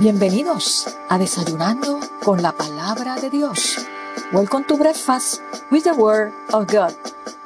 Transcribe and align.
Bienvenidos 0.00 0.96
a 1.10 1.18
Desayunando 1.18 2.00
con 2.24 2.40
la 2.40 2.52
Palabra 2.52 3.16
de 3.16 3.28
Dios. 3.28 3.86
Welcome 4.32 4.64
to 4.64 4.78
Breakfast 4.78 5.42
with 5.70 5.82
the 5.82 5.92
Word 5.92 6.32
of 6.54 6.72
God. 6.72 6.94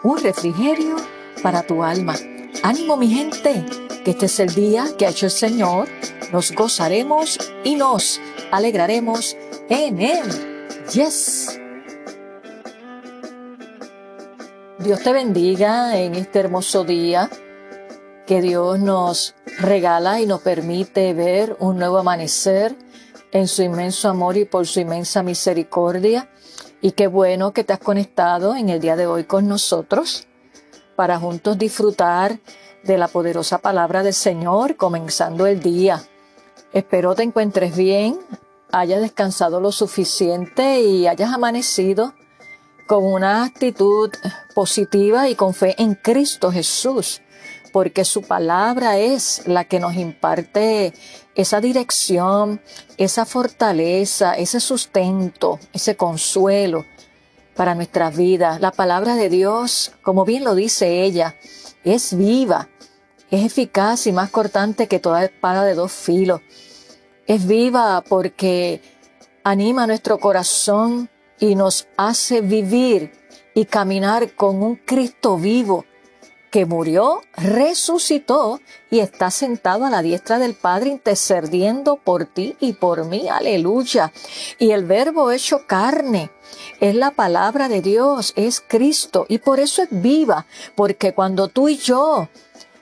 Un 0.05 0.23
refrigerio 0.23 0.95
para 1.43 1.64
tu 1.64 1.82
alma. 1.82 2.14
Ánimo 2.62 2.96
mi 2.96 3.09
gente, 3.09 3.66
que 4.05 4.12
este 4.12 4.27
es 4.27 4.38
el 4.38 4.55
día 4.55 4.87
que 4.96 5.05
ha 5.05 5.11
hecho 5.11 5.27
el 5.27 5.32
Señor. 5.32 5.88
Nos 6.30 6.52
gozaremos 6.52 7.41
y 7.64 7.75
nos 7.75 8.20
alegraremos 8.52 9.36
en 9.68 10.00
Él. 10.00 10.23
Yes. 10.93 11.59
Dios 14.78 15.02
te 15.02 15.12
bendiga 15.12 15.98
en 15.98 16.14
este 16.14 16.39
hermoso 16.39 16.84
día 16.84 17.28
que 18.28 18.41
Dios 18.41 18.78
nos 18.78 19.34
regala 19.58 20.20
y 20.20 20.26
nos 20.26 20.40
permite 20.40 21.12
ver 21.14 21.56
un 21.60 21.78
nuevo 21.78 21.98
amanecer 21.98 22.76
en 23.32 23.48
su 23.48 23.62
inmenso 23.62 24.08
amor 24.08 24.36
y 24.36 24.44
por 24.44 24.66
su 24.66 24.80
inmensa 24.80 25.22
misericordia. 25.22 26.28
Y 26.80 26.92
qué 26.92 27.06
bueno 27.06 27.52
que 27.52 27.64
te 27.64 27.72
has 27.72 27.78
conectado 27.78 28.54
en 28.54 28.68
el 28.68 28.80
día 28.80 28.96
de 28.96 29.06
hoy 29.06 29.24
con 29.24 29.48
nosotros 29.48 30.27
para 30.96 31.18
juntos 31.18 31.58
disfrutar 31.58 32.38
de 32.82 32.98
la 32.98 33.08
poderosa 33.08 33.58
palabra 33.58 34.02
del 34.02 34.14
Señor 34.14 34.77
comenzando 34.77 35.46
el 35.46 35.60
día. 35.60 36.02
Espero 36.72 37.14
te 37.14 37.22
encuentres 37.22 37.77
bien, 37.77 38.18
hayas 38.70 39.00
descansado 39.00 39.60
lo 39.60 39.72
suficiente 39.72 40.80
y 40.82 41.06
hayas 41.06 41.32
amanecido 41.32 42.14
con 42.86 43.05
una 43.05 43.44
actitud 43.44 44.10
positiva 44.55 45.28
y 45.28 45.34
con 45.34 45.55
fe 45.55 45.74
en 45.78 45.94
Cristo 45.94 46.52
Jesús 46.52 47.22
porque 47.75 48.05
su 48.05 48.22
palabra 48.22 48.98
es 48.98 49.42
la 49.48 49.64
que 49.64 49.80
nos 49.80 49.97
imparte 49.97 50.94
esa 51.34 51.61
dirección, 51.61 52.61
esa 52.98 53.25
fortaleza, 53.25 54.34
ese 54.34 54.61
sustento, 54.61 55.58
ese 55.72 55.97
consuelo 55.97 56.86
para 57.56 57.75
nuestras 57.75 58.17
vidas. 58.17 58.61
La 58.61 58.70
palabra 58.70 59.17
de 59.17 59.28
Dios, 59.28 59.91
como 60.05 60.25
bien 60.25 60.45
lo 60.45 60.55
dice 60.55 61.02
ella, 61.02 61.34
es 61.83 62.17
viva, 62.17 62.69
es 63.28 63.45
eficaz 63.45 64.06
y 64.06 64.12
más 64.12 64.30
cortante 64.30 64.86
que 64.86 65.00
toda 65.00 65.25
espada 65.25 65.64
de 65.64 65.75
dos 65.75 65.91
filos. 65.91 66.42
Es 67.27 67.45
viva 67.45 68.05
porque 68.08 68.83
anima 69.42 69.89
nuestro 69.89 70.20
corazón 70.20 71.11
y 71.41 71.56
nos 71.56 71.89
hace 71.97 72.41
vivir 72.41 73.11
y 73.52 73.64
caminar 73.64 74.36
con 74.36 74.62
un 74.62 74.77
Cristo 74.77 75.36
vivo 75.36 75.84
que 76.55 76.66
murió, 76.66 77.20
resucitó 77.36 78.60
y 78.88 79.00
está 79.00 79.33
sentado 79.33 79.86
a 79.86 79.91
la 79.91 80.02
diestra 80.02 80.38
del 80.38 80.55
Padre 80.55 80.91
intercediendo 80.91 81.96
por 81.96 82.27
ti 82.27 82.55
y 82.61 82.74
por 82.74 83.06
mí. 83.06 83.28
Aleluya. 83.28 84.12
Y 84.61 84.70
el 84.70 84.84
verbo 84.84 85.33
hecho 85.33 85.66
carne 85.66 86.30
es 86.78 86.94
la 86.94 87.11
palabra 87.11 87.69
de 87.69 87.83
Dios, 87.83 88.33
es 88.36 88.61
Cristo 88.64 89.27
y 89.28 89.38
por 89.38 89.58
eso 89.58 89.83
es 89.83 89.88
viva, 89.91 90.46
porque 90.77 91.12
cuando 91.12 91.48
tú 91.48 91.69
y 91.69 91.77
yo 91.77 92.28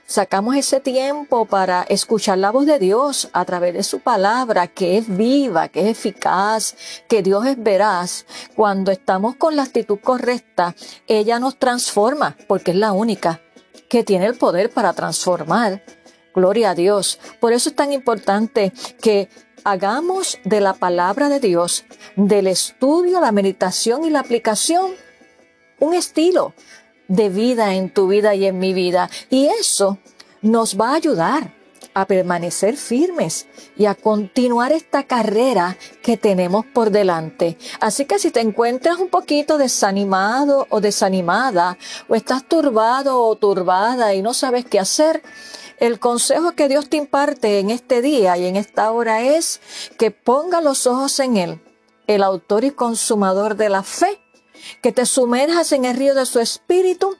sacamos 0.05 0.55
ese 0.55 0.79
tiempo 0.79 1.45
para 1.45 1.81
escuchar 1.81 2.37
la 2.37 2.51
voz 2.51 2.67
de 2.67 2.77
Dios 2.77 3.29
a 3.33 3.43
través 3.43 3.73
de 3.73 3.81
su 3.81 4.01
palabra, 4.01 4.67
que 4.67 4.99
es 4.99 5.17
viva, 5.17 5.69
que 5.69 5.79
es 5.79 5.97
eficaz, 5.97 6.75
que 7.07 7.23
Dios 7.23 7.47
es 7.47 7.57
veraz. 7.57 8.27
Cuando 8.55 8.91
estamos 8.91 9.35
con 9.35 9.55
la 9.55 9.63
actitud 9.63 9.97
correcta, 9.99 10.75
ella 11.07 11.39
nos 11.39 11.57
transforma, 11.57 12.37
porque 12.47 12.69
es 12.69 12.77
la 12.77 12.91
única 12.91 13.41
que 13.93 14.03
tiene 14.03 14.25
el 14.25 14.33
poder 14.33 14.71
para 14.71 14.91
transformar. 14.93 15.83
Gloria 16.33 16.71
a 16.71 16.73
Dios. 16.73 17.19
Por 17.39 17.53
eso 17.53 17.69
es 17.69 17.75
tan 17.75 17.93
importante 17.93 18.73
que 18.99 19.29
hagamos 19.63 20.39
de 20.45 20.61
la 20.61 20.73
palabra 20.73 21.29
de 21.29 21.39
Dios, 21.39 21.85
del 22.15 22.47
estudio, 22.47 23.21
la 23.21 23.31
meditación 23.31 24.03
y 24.03 24.09
la 24.09 24.21
aplicación, 24.21 24.93
un 25.79 25.93
estilo 25.93 26.55
de 27.07 27.29
vida 27.29 27.75
en 27.75 27.93
tu 27.93 28.07
vida 28.07 28.33
y 28.33 28.47
en 28.47 28.57
mi 28.57 28.73
vida. 28.73 29.11
Y 29.29 29.45
eso 29.45 29.99
nos 30.41 30.75
va 30.75 30.93
a 30.93 30.95
ayudar 30.95 31.53
a 31.93 32.05
permanecer 32.05 32.77
firmes 32.77 33.47
y 33.77 33.85
a 33.85 33.95
continuar 33.95 34.71
esta 34.71 35.03
carrera 35.03 35.77
que 36.01 36.17
tenemos 36.17 36.65
por 36.65 36.91
delante. 36.91 37.57
Así 37.79 38.05
que 38.05 38.19
si 38.19 38.31
te 38.31 38.41
encuentras 38.41 38.99
un 38.99 39.09
poquito 39.09 39.57
desanimado 39.57 40.67
o 40.69 40.81
desanimada, 40.81 41.77
o 42.07 42.15
estás 42.15 42.47
turbado 42.47 43.21
o 43.21 43.35
turbada 43.35 44.13
y 44.13 44.21
no 44.21 44.33
sabes 44.33 44.65
qué 44.65 44.79
hacer, 44.79 45.21
el 45.79 45.99
consejo 45.99 46.53
que 46.53 46.67
Dios 46.67 46.89
te 46.89 46.97
imparte 46.97 47.59
en 47.59 47.69
este 47.69 48.01
día 48.01 48.37
y 48.37 48.45
en 48.45 48.55
esta 48.55 48.91
hora 48.91 49.21
es 49.21 49.59
que 49.97 50.11
ponga 50.11 50.61
los 50.61 50.87
ojos 50.87 51.19
en 51.19 51.37
Él, 51.37 51.61
el 52.07 52.23
autor 52.23 52.63
y 52.63 52.71
consumador 52.71 53.55
de 53.55 53.69
la 53.69 53.83
fe, 53.83 54.19
que 54.81 54.91
te 54.91 55.05
sumerjas 55.05 55.71
en 55.71 55.85
el 55.85 55.97
río 55.97 56.15
de 56.15 56.25
su 56.25 56.39
espíritu 56.39 57.17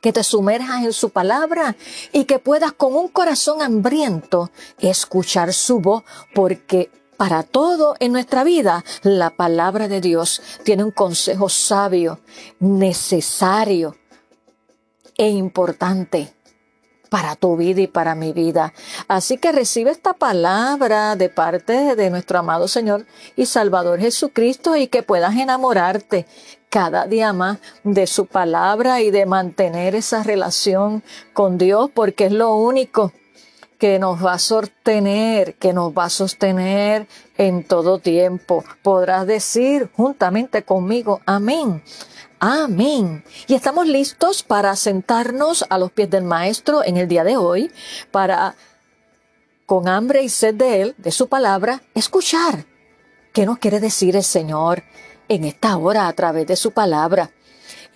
que 0.00 0.12
te 0.12 0.22
sumerjas 0.22 0.84
en 0.84 0.92
su 0.92 1.10
palabra 1.10 1.76
y 2.12 2.24
que 2.24 2.38
puedas 2.38 2.72
con 2.72 2.94
un 2.94 3.08
corazón 3.08 3.62
hambriento 3.62 4.50
escuchar 4.78 5.52
su 5.52 5.80
voz, 5.80 6.04
porque 6.34 6.90
para 7.16 7.42
todo 7.42 7.96
en 7.98 8.12
nuestra 8.12 8.44
vida, 8.44 8.84
la 9.02 9.30
palabra 9.30 9.88
de 9.88 10.00
Dios 10.00 10.40
tiene 10.62 10.84
un 10.84 10.92
consejo 10.92 11.48
sabio, 11.48 12.20
necesario 12.60 13.96
e 15.16 15.28
importante 15.28 16.32
para 17.08 17.36
tu 17.36 17.56
vida 17.56 17.80
y 17.80 17.86
para 17.86 18.14
mi 18.14 18.32
vida. 18.32 18.72
Así 19.06 19.38
que 19.38 19.52
recibe 19.52 19.90
esta 19.90 20.14
palabra 20.14 21.16
de 21.16 21.28
parte 21.28 21.96
de 21.96 22.10
nuestro 22.10 22.38
amado 22.38 22.68
Señor 22.68 23.06
y 23.36 23.46
Salvador 23.46 24.00
Jesucristo 24.00 24.76
y 24.76 24.88
que 24.88 25.02
puedas 25.02 25.36
enamorarte 25.36 26.26
cada 26.70 27.06
día 27.06 27.32
más 27.32 27.58
de 27.82 28.06
su 28.06 28.26
palabra 28.26 29.00
y 29.00 29.10
de 29.10 29.26
mantener 29.26 29.94
esa 29.94 30.22
relación 30.22 31.02
con 31.32 31.58
Dios 31.58 31.90
porque 31.92 32.26
es 32.26 32.32
lo 32.32 32.54
único 32.54 33.12
que 33.78 33.98
nos 33.98 34.24
va 34.24 34.34
a 34.34 34.38
sostener, 34.38 35.54
que 35.54 35.72
nos 35.72 35.92
va 35.92 36.04
a 36.04 36.10
sostener 36.10 37.06
en 37.36 37.64
todo 37.64 38.00
tiempo. 38.00 38.64
Podrás 38.82 39.26
decir 39.26 39.90
juntamente 39.96 40.64
conmigo, 40.64 41.20
amén. 41.24 41.82
Amén. 42.40 43.24
Y 43.46 43.54
estamos 43.54 43.86
listos 43.86 44.42
para 44.42 44.76
sentarnos 44.76 45.64
a 45.70 45.78
los 45.78 45.90
pies 45.90 46.10
del 46.10 46.24
Maestro 46.24 46.84
en 46.84 46.96
el 46.96 47.08
día 47.08 47.24
de 47.24 47.36
hoy, 47.36 47.72
para, 48.10 48.54
con 49.66 49.88
hambre 49.88 50.22
y 50.22 50.28
sed 50.28 50.54
de 50.54 50.82
Él, 50.82 50.94
de 50.98 51.10
su 51.10 51.28
palabra, 51.28 51.82
escuchar 51.94 52.64
qué 53.32 53.44
nos 53.44 53.58
quiere 53.58 53.80
decir 53.80 54.14
el 54.16 54.24
Señor 54.24 54.84
en 55.28 55.44
esta 55.44 55.76
hora 55.76 56.08
a 56.08 56.12
través 56.12 56.46
de 56.46 56.56
su 56.56 56.70
palabra. 56.72 57.30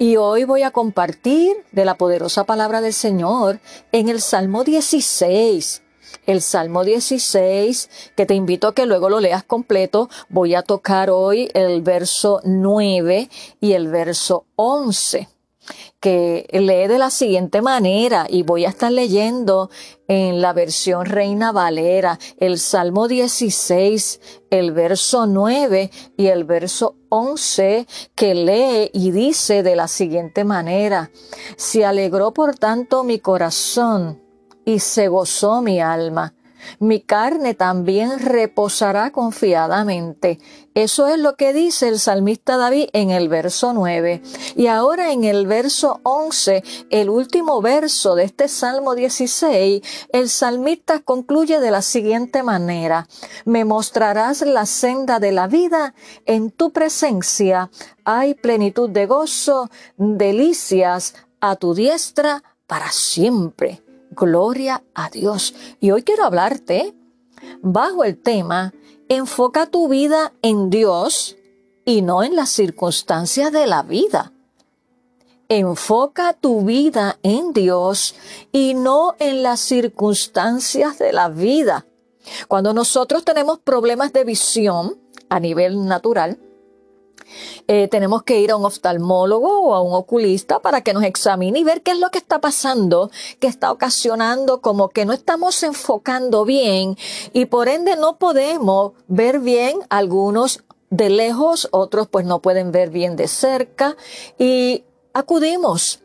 Y 0.02 0.16
hoy 0.16 0.42
voy 0.42 0.64
a 0.64 0.72
compartir 0.72 1.52
de 1.70 1.84
la 1.84 1.94
poderosa 1.94 2.42
palabra 2.42 2.80
del 2.80 2.92
Señor 2.92 3.60
en 3.92 4.08
el 4.08 4.20
Salmo 4.20 4.64
16 4.64 5.80
el 6.26 6.42
Salmo 6.42 6.82
16, 6.84 8.12
que 8.16 8.26
te 8.26 8.34
invito 8.34 8.66
a 8.66 8.74
que 8.74 8.84
luego 8.84 9.08
lo 9.08 9.20
leas 9.20 9.44
completo. 9.44 10.10
Voy 10.28 10.56
a 10.56 10.62
tocar 10.62 11.08
hoy 11.08 11.48
el 11.54 11.82
verso 11.82 12.40
9 12.42 13.30
y 13.60 13.72
el 13.72 13.88
verso 13.88 14.44
11 14.56 15.28
que 16.00 16.46
lee 16.52 16.88
de 16.88 16.98
la 16.98 17.10
siguiente 17.10 17.62
manera 17.62 18.26
y 18.28 18.42
voy 18.42 18.64
a 18.64 18.70
estar 18.70 18.90
leyendo 18.90 19.70
en 20.08 20.40
la 20.40 20.52
versión 20.52 21.06
Reina 21.06 21.52
Valera 21.52 22.18
el 22.38 22.58
Salmo 22.58 23.08
16, 23.08 24.20
el 24.50 24.72
verso 24.72 25.26
9 25.26 25.90
y 26.16 26.26
el 26.26 26.44
verso 26.44 26.96
11 27.08 27.86
que 28.14 28.34
lee 28.34 28.90
y 28.92 29.10
dice 29.12 29.62
de 29.62 29.76
la 29.76 29.88
siguiente 29.88 30.44
manera, 30.44 31.10
se 31.56 31.84
alegró 31.84 32.32
por 32.32 32.56
tanto 32.56 33.04
mi 33.04 33.18
corazón 33.18 34.22
y 34.64 34.80
se 34.80 35.08
gozó 35.08 35.62
mi 35.62 35.80
alma. 35.80 36.34
Mi 36.78 37.00
carne 37.00 37.54
también 37.54 38.18
reposará 38.18 39.10
confiadamente. 39.10 40.38
Eso 40.74 41.06
es 41.06 41.18
lo 41.18 41.36
que 41.36 41.52
dice 41.52 41.88
el 41.88 41.98
salmista 41.98 42.56
David 42.56 42.88
en 42.94 43.10
el 43.10 43.28
verso 43.28 43.74
9. 43.74 44.22
Y 44.56 44.68
ahora 44.68 45.12
en 45.12 45.24
el 45.24 45.46
verso 45.46 46.00
11, 46.02 46.62
el 46.90 47.10
último 47.10 47.60
verso 47.60 48.14
de 48.14 48.24
este 48.24 48.48
Salmo 48.48 48.94
16, 48.94 49.82
el 50.12 50.28
salmista 50.30 51.00
concluye 51.00 51.60
de 51.60 51.70
la 51.70 51.82
siguiente 51.82 52.42
manera. 52.42 53.06
Me 53.44 53.64
mostrarás 53.64 54.40
la 54.40 54.64
senda 54.64 55.20
de 55.20 55.32
la 55.32 55.46
vida. 55.46 55.94
En 56.24 56.50
tu 56.50 56.72
presencia 56.72 57.70
hay 58.04 58.34
plenitud 58.34 58.88
de 58.88 59.06
gozo, 59.06 59.68
delicias 59.96 61.14
a 61.40 61.56
tu 61.56 61.74
diestra 61.74 62.42
para 62.66 62.90
siempre. 62.90 63.82
Gloria 64.14 64.82
a 64.94 65.10
Dios. 65.10 65.54
Y 65.80 65.90
hoy 65.90 66.02
quiero 66.02 66.24
hablarte 66.24 66.94
bajo 67.62 68.04
el 68.04 68.20
tema, 68.20 68.72
enfoca 69.08 69.66
tu 69.66 69.88
vida 69.88 70.32
en 70.42 70.70
Dios 70.70 71.36
y 71.84 72.02
no 72.02 72.22
en 72.22 72.36
las 72.36 72.50
circunstancias 72.50 73.52
de 73.52 73.66
la 73.66 73.82
vida. 73.82 74.32
Enfoca 75.48 76.32
tu 76.32 76.62
vida 76.62 77.18
en 77.22 77.52
Dios 77.52 78.14
y 78.52 78.74
no 78.74 79.16
en 79.18 79.42
las 79.42 79.60
circunstancias 79.60 80.98
de 80.98 81.12
la 81.12 81.28
vida. 81.28 81.86
Cuando 82.48 82.72
nosotros 82.72 83.24
tenemos 83.24 83.58
problemas 83.58 84.12
de 84.12 84.24
visión 84.24 84.98
a 85.28 85.40
nivel 85.40 85.86
natural, 85.86 86.38
eh, 87.68 87.88
tenemos 87.88 88.22
que 88.22 88.40
ir 88.40 88.50
a 88.50 88.56
un 88.56 88.64
oftalmólogo 88.64 89.60
o 89.60 89.74
a 89.74 89.82
un 89.82 89.94
oculista 89.94 90.60
para 90.60 90.82
que 90.82 90.92
nos 90.92 91.04
examine 91.04 91.58
y 91.58 91.64
ver 91.64 91.82
qué 91.82 91.92
es 91.92 91.98
lo 91.98 92.10
que 92.10 92.18
está 92.18 92.40
pasando, 92.40 93.10
que 93.40 93.46
está 93.46 93.70
ocasionando 93.72 94.60
como 94.60 94.88
que 94.88 95.04
no 95.04 95.12
estamos 95.12 95.62
enfocando 95.62 96.44
bien 96.44 96.96
y 97.32 97.46
por 97.46 97.68
ende 97.68 97.96
no 97.96 98.16
podemos 98.16 98.92
ver 99.08 99.38
bien 99.40 99.78
algunos 99.88 100.62
de 100.90 101.08
lejos, 101.08 101.68
otros 101.70 102.08
pues 102.08 102.26
no 102.26 102.40
pueden 102.40 102.70
ver 102.70 102.90
bien 102.90 103.16
de 103.16 103.28
cerca 103.28 103.96
y 104.38 104.84
acudimos 105.14 106.00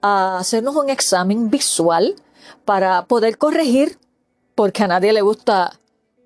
a 0.00 0.38
hacernos 0.38 0.74
un 0.74 0.90
examen 0.90 1.48
visual 1.50 2.16
para 2.64 3.06
poder 3.06 3.38
corregir 3.38 3.98
porque 4.54 4.82
a 4.82 4.88
nadie 4.88 5.12
le 5.12 5.22
gusta 5.22 5.78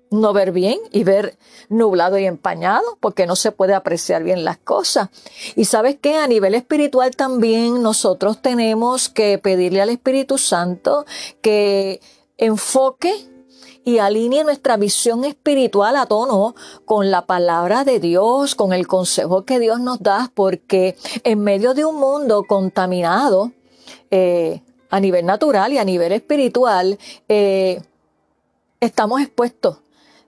no 0.09 0.33
ver 0.33 0.51
bien 0.51 0.79
y 0.91 1.03
ver 1.03 1.37
nublado 1.69 2.17
y 2.17 2.25
empañado 2.25 2.97
porque 2.99 3.27
no 3.27 3.35
se 3.35 3.51
puede 3.51 3.73
apreciar 3.73 4.23
bien 4.23 4.43
las 4.43 4.57
cosas. 4.57 5.09
Y 5.55 5.65
sabes 5.65 5.97
que 5.97 6.15
a 6.15 6.27
nivel 6.27 6.55
espiritual 6.55 7.15
también 7.15 7.81
nosotros 7.81 8.41
tenemos 8.41 9.09
que 9.09 9.37
pedirle 9.37 9.81
al 9.81 9.89
Espíritu 9.89 10.37
Santo 10.37 11.05
que 11.41 11.99
enfoque 12.37 13.13
y 13.83 13.99
alinee 13.99 14.43
nuestra 14.43 14.75
visión 14.75 15.23
espiritual 15.23 15.95
a 15.95 16.05
tono 16.05 16.55
con 16.83 17.09
la 17.09 17.25
palabra 17.25 17.85
de 17.85 18.01
Dios, 18.01 18.53
con 18.53 18.73
el 18.73 18.85
consejo 18.85 19.45
que 19.45 19.59
Dios 19.59 19.79
nos 19.79 19.99
da, 19.99 20.29
porque 20.33 20.97
en 21.23 21.39
medio 21.39 21.73
de 21.73 21.85
un 21.85 21.95
mundo 21.95 22.43
contaminado 22.43 23.53
eh, 24.11 24.61
a 24.89 24.99
nivel 24.99 25.25
natural 25.25 25.71
y 25.71 25.77
a 25.77 25.85
nivel 25.85 26.11
espiritual, 26.11 26.99
eh, 27.29 27.81
estamos 28.81 29.21
expuestos 29.21 29.77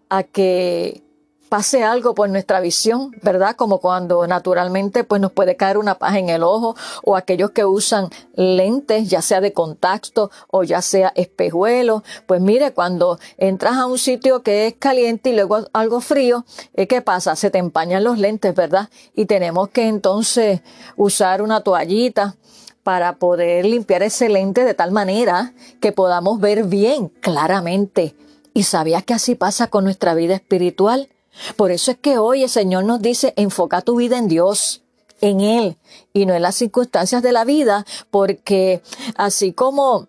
a 0.09 0.23
que 0.23 1.03
pase 1.49 1.83
algo 1.83 2.13
por 2.13 2.29
nuestra 2.29 2.61
visión, 2.61 3.11
¿verdad? 3.23 3.55
Como 3.55 3.79
cuando 3.79 4.25
naturalmente 4.27 5.03
pues 5.03 5.19
nos 5.19 5.31
puede 5.31 5.57
caer 5.57 5.77
una 5.77 5.95
paja 5.95 6.19
en 6.19 6.29
el 6.29 6.43
ojo 6.43 6.75
o 7.03 7.17
aquellos 7.17 7.51
que 7.51 7.65
usan 7.65 8.09
lentes, 8.35 9.09
ya 9.09 9.21
sea 9.21 9.41
de 9.41 9.51
contacto 9.51 10.29
o 10.47 10.63
ya 10.63 10.81
sea 10.81 11.11
espejuelos. 11.15 12.03
Pues 12.27 12.39
mire, 12.39 12.71
cuando 12.71 13.19
entras 13.37 13.77
a 13.77 13.87
un 13.87 13.97
sitio 13.97 14.43
que 14.43 14.67
es 14.67 14.75
caliente 14.75 15.31
y 15.31 15.35
luego 15.35 15.65
algo 15.73 16.01
frío, 16.01 16.45
eh, 16.75 16.87
¿qué 16.87 17.01
pasa? 17.01 17.35
Se 17.35 17.49
te 17.49 17.57
empañan 17.57 18.03
los 18.03 18.19
lentes, 18.19 18.53
¿verdad? 18.53 18.89
Y 19.15 19.25
tenemos 19.25 19.69
que 19.69 19.87
entonces 19.87 20.61
usar 20.95 21.41
una 21.41 21.61
toallita 21.61 22.35
para 22.83 23.15
poder 23.17 23.65
limpiar 23.65 24.03
ese 24.03 24.29
lente 24.29 24.63
de 24.63 24.73
tal 24.73 24.91
manera 24.91 25.53
que 25.81 25.91
podamos 25.91 26.39
ver 26.39 26.63
bien 26.63 27.09
claramente 27.09 28.15
¿Y 28.53 28.63
sabías 28.63 29.03
que 29.03 29.13
así 29.13 29.35
pasa 29.35 29.67
con 29.67 29.83
nuestra 29.83 30.13
vida 30.13 30.35
espiritual? 30.35 31.09
Por 31.55 31.71
eso 31.71 31.91
es 31.91 31.97
que 31.97 32.17
hoy 32.17 32.43
el 32.43 32.49
Señor 32.49 32.83
nos 32.83 33.01
dice, 33.01 33.33
enfoca 33.37 33.81
tu 33.81 33.95
vida 33.95 34.17
en 34.17 34.27
Dios, 34.27 34.81
en 35.21 35.41
Él, 35.41 35.77
y 36.13 36.25
no 36.25 36.33
en 36.33 36.41
las 36.41 36.55
circunstancias 36.55 37.21
de 37.21 37.31
la 37.31 37.45
vida, 37.45 37.85
porque 38.09 38.81
así 39.15 39.53
como 39.53 40.07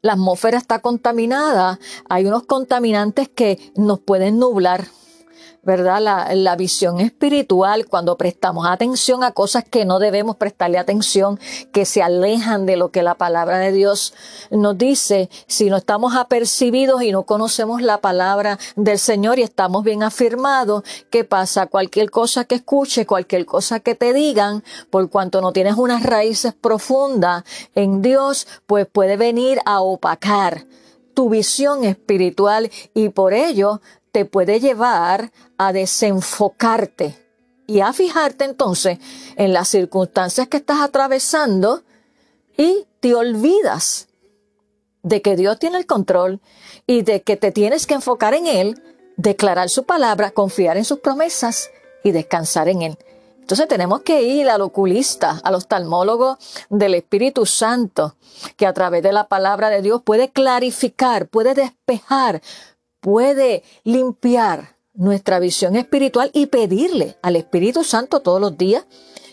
la 0.00 0.14
atmósfera 0.14 0.58
está 0.58 0.80
contaminada, 0.80 1.78
hay 2.08 2.26
unos 2.26 2.44
contaminantes 2.44 3.28
que 3.28 3.72
nos 3.76 4.00
pueden 4.00 4.38
nublar 4.38 4.86
¿verdad? 5.62 6.00
La, 6.00 6.34
la, 6.34 6.56
visión 6.56 6.98
espiritual, 6.98 7.86
cuando 7.86 8.16
prestamos 8.16 8.66
atención 8.66 9.22
a 9.22 9.30
cosas 9.30 9.64
que 9.64 9.84
no 9.84 10.00
debemos 10.00 10.36
prestarle 10.36 10.78
atención, 10.78 11.38
que 11.72 11.84
se 11.84 12.02
alejan 12.02 12.66
de 12.66 12.76
lo 12.76 12.90
que 12.90 13.02
la 13.02 13.14
palabra 13.14 13.58
de 13.58 13.70
Dios 13.70 14.12
nos 14.50 14.76
dice, 14.76 15.30
si 15.46 15.70
no 15.70 15.76
estamos 15.76 16.16
apercibidos 16.16 17.02
y 17.02 17.12
no 17.12 17.22
conocemos 17.22 17.80
la 17.80 18.00
palabra 18.00 18.58
del 18.74 18.98
Señor 18.98 19.38
y 19.38 19.42
estamos 19.42 19.84
bien 19.84 20.02
afirmados, 20.02 20.82
¿qué 21.10 21.22
pasa? 21.22 21.66
Cualquier 21.66 22.10
cosa 22.10 22.44
que 22.44 22.56
escuche, 22.56 23.06
cualquier 23.06 23.46
cosa 23.46 23.78
que 23.78 23.94
te 23.94 24.12
digan, 24.12 24.64
por 24.90 25.08
cuanto 25.10 25.40
no 25.40 25.52
tienes 25.52 25.76
unas 25.76 26.02
raíces 26.02 26.54
profundas 26.54 27.44
en 27.76 28.02
Dios, 28.02 28.48
pues 28.66 28.86
puede 28.86 29.16
venir 29.16 29.60
a 29.64 29.80
opacar 29.80 30.66
tu 31.14 31.28
visión 31.28 31.84
espiritual 31.84 32.70
y 32.94 33.10
por 33.10 33.34
ello 33.34 33.80
te 34.12 34.26
puede 34.26 34.60
llevar 34.60 35.32
a 35.56 35.72
desenfocarte 35.72 37.18
y 37.66 37.80
a 37.80 37.92
fijarte 37.92 38.44
entonces 38.44 38.98
en 39.36 39.52
las 39.52 39.68
circunstancias 39.68 40.48
que 40.48 40.58
estás 40.58 40.80
atravesando 40.80 41.82
y 42.56 42.86
te 43.00 43.14
olvidas 43.14 44.08
de 45.02 45.22
que 45.22 45.34
Dios 45.36 45.58
tiene 45.58 45.78
el 45.78 45.86
control 45.86 46.40
y 46.86 47.02
de 47.02 47.22
que 47.22 47.36
te 47.36 47.50
tienes 47.50 47.86
que 47.86 47.94
enfocar 47.94 48.34
en 48.34 48.46
Él, 48.46 48.82
declarar 49.16 49.68
su 49.68 49.84
palabra, 49.84 50.30
confiar 50.30 50.76
en 50.76 50.84
sus 50.84 51.00
promesas 51.00 51.70
y 52.04 52.12
descansar 52.12 52.68
en 52.68 52.82
Él. 52.82 52.98
Entonces 53.40 53.66
tenemos 53.66 54.02
que 54.02 54.22
ir 54.22 54.48
al 54.48 54.60
oculista, 54.60 55.40
al 55.42 55.56
oftalmólogo 55.56 56.38
del 56.70 56.94
Espíritu 56.94 57.44
Santo, 57.44 58.14
que 58.56 58.66
a 58.66 58.72
través 58.72 59.02
de 59.02 59.12
la 59.12 59.26
palabra 59.26 59.68
de 59.68 59.82
Dios 59.82 60.02
puede 60.02 60.30
clarificar, 60.30 61.26
puede 61.26 61.54
despejar 61.54 62.40
puede 63.02 63.64
limpiar 63.84 64.76
nuestra 64.94 65.40
visión 65.40 65.76
espiritual 65.76 66.30
y 66.32 66.46
pedirle 66.46 67.18
al 67.20 67.36
Espíritu 67.36 67.84
Santo 67.84 68.20
todos 68.20 68.40
los 68.40 68.56
días 68.56 68.86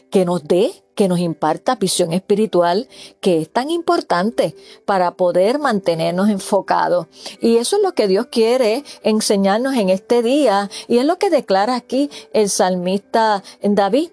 que 0.09 0.25
nos 0.25 0.43
dé, 0.43 0.83
que 0.95 1.07
nos 1.07 1.19
imparta 1.19 1.75
visión 1.75 2.11
espiritual, 2.11 2.89
que 3.21 3.41
es 3.41 3.49
tan 3.49 3.69
importante 3.69 4.55
para 4.85 5.11
poder 5.11 5.59
mantenernos 5.59 6.29
enfocados. 6.29 7.07
Y 7.39 7.57
eso 7.57 7.77
es 7.77 7.83
lo 7.83 7.93
que 7.93 8.07
Dios 8.07 8.27
quiere 8.31 8.83
enseñarnos 9.03 9.75
en 9.75 9.89
este 9.89 10.23
día 10.23 10.69
y 10.87 10.97
es 10.97 11.05
lo 11.05 11.19
que 11.19 11.29
declara 11.29 11.75
aquí 11.75 12.09
el 12.33 12.49
salmista 12.49 13.43
David. 13.61 14.09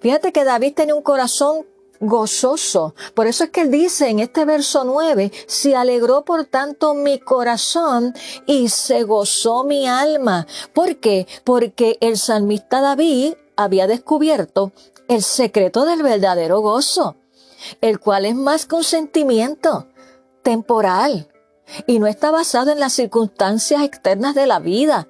Fíjate 0.00 0.32
que 0.32 0.44
David 0.44 0.74
tiene 0.76 0.92
un 0.92 1.02
corazón 1.02 1.64
gozoso. 2.00 2.94
Por 3.14 3.26
eso 3.26 3.44
es 3.44 3.50
que 3.50 3.62
él 3.62 3.70
dice 3.70 4.08
en 4.08 4.18
este 4.20 4.44
verso 4.44 4.84
9, 4.84 5.32
se 5.46 5.76
alegró 5.76 6.24
por 6.24 6.44
tanto 6.44 6.94
mi 6.94 7.18
corazón 7.18 8.14
y 8.46 8.68
se 8.68 9.02
gozó 9.02 9.64
mi 9.64 9.86
alma. 9.86 10.46
¿Por 10.72 10.96
qué? 10.96 11.26
Porque 11.44 11.98
el 12.00 12.18
salmista 12.18 12.80
David 12.80 13.34
había 13.56 13.86
descubierto 13.86 14.72
el 15.08 15.22
secreto 15.22 15.84
del 15.84 16.02
verdadero 16.02 16.60
gozo, 16.60 17.16
el 17.80 17.98
cual 17.98 18.26
es 18.26 18.34
más 18.34 18.66
que 18.66 18.76
un 18.76 18.84
sentimiento 18.84 19.88
temporal 20.42 21.28
y 21.86 21.98
no 21.98 22.06
está 22.06 22.30
basado 22.30 22.70
en 22.70 22.80
las 22.80 22.92
circunstancias 22.92 23.82
externas 23.82 24.34
de 24.34 24.46
la 24.46 24.58
vida, 24.58 25.08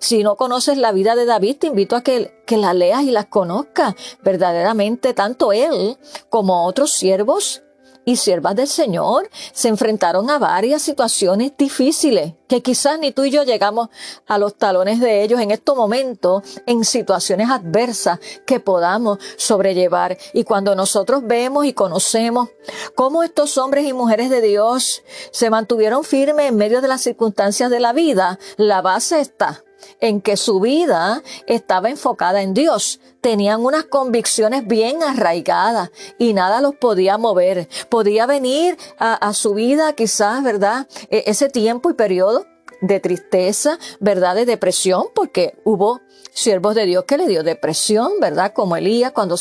si 0.00 0.22
no 0.22 0.36
conoces 0.36 0.78
la 0.78 0.92
vida 0.92 1.14
de 1.14 1.26
David, 1.26 1.56
te 1.58 1.66
invito 1.68 1.96
a 1.96 2.02
que, 2.02 2.32
la 2.48 2.74
leas 2.74 3.02
y 3.02 3.10
la 3.10 3.24
conozcas. 3.24 3.94
Verdaderamente, 4.22 5.14
tanto 5.14 5.52
él 5.52 5.98
como 6.28 6.66
otros 6.66 6.92
siervos 6.92 7.64
y 8.04 8.16
siervas 8.16 8.54
del 8.54 8.68
Señor 8.68 9.28
se 9.52 9.68
enfrentaron 9.68 10.30
a 10.30 10.38
varias 10.38 10.82
situaciones 10.82 11.52
difíciles 11.56 12.34
que 12.48 12.62
quizás 12.62 12.98
ni 12.98 13.12
tú 13.12 13.24
y 13.24 13.30
yo 13.30 13.42
llegamos 13.44 13.88
a 14.26 14.38
los 14.38 14.56
talones 14.56 15.00
de 15.00 15.22
ellos 15.22 15.40
en 15.40 15.50
estos 15.50 15.76
momentos, 15.76 16.42
en 16.66 16.84
situaciones 16.84 17.48
adversas 17.50 18.20
que 18.46 18.60
podamos 18.60 19.18
sobrellevar. 19.36 20.18
Y 20.34 20.44
cuando 20.44 20.74
nosotros 20.74 21.22
vemos 21.24 21.64
y 21.64 21.72
conocemos 21.72 22.50
cómo 22.94 23.22
estos 23.22 23.56
hombres 23.58 23.86
y 23.86 23.92
mujeres 23.92 24.30
de 24.30 24.40
Dios 24.40 25.02
se 25.32 25.50
mantuvieron 25.50 26.04
firmes 26.04 26.48
en 26.48 26.56
medio 26.56 26.80
de 26.80 26.88
las 26.88 27.02
circunstancias 27.02 27.70
de 27.70 27.80
la 27.80 27.92
vida, 27.92 28.38
la 28.56 28.82
base 28.82 29.20
está 29.20 29.63
en 30.00 30.20
que 30.20 30.36
su 30.36 30.60
vida 30.60 31.22
estaba 31.46 31.90
enfocada 31.90 32.42
en 32.42 32.54
Dios. 32.54 33.00
Tenían 33.20 33.64
unas 33.64 33.84
convicciones 33.84 34.66
bien 34.66 35.02
arraigadas 35.02 35.90
y 36.18 36.32
nada 36.32 36.60
los 36.60 36.74
podía 36.74 37.18
mover. 37.18 37.68
Podía 37.88 38.26
venir 38.26 38.76
a, 38.98 39.32
su 39.32 39.54
vida 39.54 39.92
quizás, 39.94 40.42
¿verdad? 40.42 40.86
E, 41.10 41.24
ese 41.26 41.48
tiempo 41.48 41.90
y 41.90 41.94
periodo 41.94 42.46
de 42.80 43.00
tristeza, 43.00 43.78
¿verdad? 44.00 44.34
De 44.34 44.44
depresión, 44.44 45.06
porque 45.14 45.56
hubo 45.64 46.00
siervos 46.32 46.74
de 46.74 46.84
Dios 46.84 47.04
que 47.04 47.16
le 47.16 47.26
dio 47.26 47.42
depresión, 47.42 48.12
¿verdad? 48.20 48.52
Como 48.52 48.76
Elías 48.76 49.12
cuando 49.12 49.36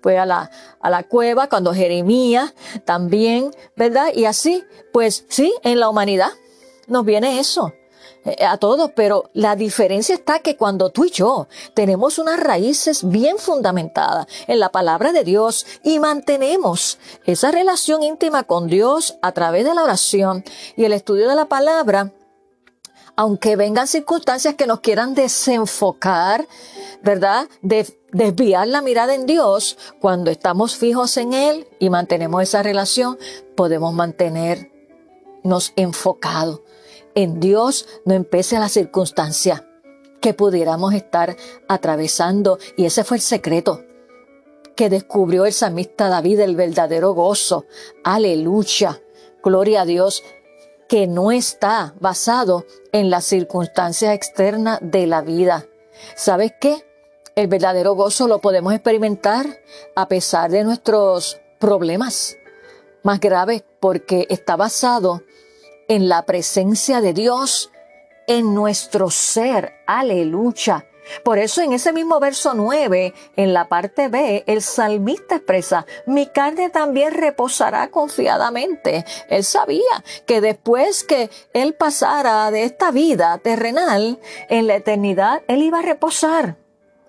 fue 0.00 0.18
a 0.18 0.24
la, 0.24 0.50
a 0.80 0.90
la 0.90 1.02
cueva, 1.02 1.48
cuando 1.48 1.74
Jeremías 1.74 2.54
también, 2.84 3.50
¿verdad? 3.76 4.08
Y 4.14 4.24
así, 4.24 4.64
pues 4.92 5.26
sí, 5.28 5.52
en 5.62 5.80
la 5.80 5.88
humanidad 5.88 6.30
nos 6.86 7.04
viene 7.04 7.38
eso. 7.38 7.72
Eh, 8.26 8.44
a 8.44 8.56
todos, 8.56 8.90
pero 8.92 9.30
la 9.34 9.54
diferencia 9.54 10.14
está 10.14 10.40
que 10.40 10.56
cuando 10.56 10.90
tú 10.90 11.04
y 11.04 11.10
yo 11.10 11.46
tenemos 11.74 12.18
unas 12.18 12.40
raíces 12.40 13.08
bien 13.08 13.38
fundamentadas 13.38 14.26
en 14.48 14.58
la 14.58 14.70
palabra 14.70 15.12
de 15.12 15.22
Dios 15.22 15.64
y 15.84 16.00
mantenemos 16.00 16.98
esa 17.24 17.52
relación 17.52 18.02
íntima 18.02 18.42
con 18.42 18.66
Dios 18.66 19.16
a 19.22 19.30
través 19.30 19.64
de 19.64 19.74
la 19.74 19.84
oración 19.84 20.44
y 20.76 20.84
el 20.84 20.92
estudio 20.92 21.28
de 21.28 21.36
la 21.36 21.44
palabra, 21.44 22.12
aunque 23.14 23.54
vengan 23.54 23.86
circunstancias 23.86 24.56
que 24.56 24.66
nos 24.66 24.80
quieran 24.80 25.14
desenfocar, 25.14 26.48
¿verdad? 27.02 27.48
De, 27.62 27.86
desviar 28.12 28.66
la 28.66 28.82
mirada 28.82 29.14
en 29.14 29.26
Dios, 29.26 29.78
cuando 30.00 30.30
estamos 30.32 30.76
fijos 30.76 31.16
en 31.16 31.32
Él 31.32 31.68
y 31.78 31.90
mantenemos 31.90 32.42
esa 32.42 32.62
relación, 32.62 33.18
podemos 33.54 33.92
mantenernos 33.92 35.72
enfocados 35.76 36.60
en 37.16 37.40
Dios, 37.40 37.88
no 38.04 38.14
empece 38.14 38.56
a 38.56 38.60
la 38.60 38.68
circunstancia 38.68 39.66
que 40.20 40.34
pudiéramos 40.34 40.94
estar 40.94 41.36
atravesando. 41.66 42.58
Y 42.76 42.84
ese 42.84 43.02
fue 43.02 43.16
el 43.16 43.22
secreto 43.22 43.82
que 44.76 44.90
descubrió 44.90 45.46
el 45.46 45.52
samista 45.52 46.08
David, 46.08 46.40
el 46.40 46.54
verdadero 46.54 47.14
gozo. 47.14 47.64
Aleluya. 48.04 49.00
Gloria 49.42 49.82
a 49.82 49.84
Dios 49.86 50.22
que 50.88 51.06
no 51.06 51.32
está 51.32 51.94
basado 51.98 52.66
en 52.92 53.10
las 53.10 53.24
circunstancias 53.24 54.14
externas 54.14 54.78
de 54.82 55.06
la 55.06 55.22
vida. 55.22 55.66
¿Sabes 56.14 56.52
qué? 56.60 56.84
El 57.34 57.48
verdadero 57.48 57.94
gozo 57.94 58.28
lo 58.28 58.40
podemos 58.40 58.72
experimentar 58.72 59.46
a 59.94 60.06
pesar 60.06 60.50
de 60.50 60.64
nuestros 60.64 61.40
problemas 61.58 62.36
más 63.02 63.20
graves 63.20 63.64
porque 63.80 64.26
está 64.28 64.56
basado 64.56 65.22
en 65.22 65.35
la 65.88 66.24
presencia 66.26 67.00
de 67.00 67.12
Dios 67.12 67.70
en 68.26 68.54
nuestro 68.54 69.10
ser. 69.10 69.72
Aleluya. 69.86 70.86
Por 71.24 71.38
eso 71.38 71.62
en 71.62 71.72
ese 71.72 71.92
mismo 71.92 72.18
verso 72.18 72.54
9, 72.54 73.14
en 73.36 73.52
la 73.52 73.68
parte 73.68 74.08
B, 74.08 74.42
el 74.46 74.60
salmista 74.60 75.36
expresa, 75.36 75.86
mi 76.06 76.26
carne 76.26 76.68
también 76.68 77.14
reposará 77.14 77.88
confiadamente. 77.88 79.04
Él 79.28 79.44
sabía 79.44 80.04
que 80.26 80.40
después 80.40 81.04
que 81.04 81.30
él 81.52 81.74
pasara 81.74 82.50
de 82.50 82.64
esta 82.64 82.90
vida 82.90 83.38
terrenal, 83.38 84.18
en 84.48 84.66
la 84.66 84.76
eternidad, 84.76 85.42
él 85.46 85.62
iba 85.62 85.78
a 85.78 85.82
reposar 85.82 86.56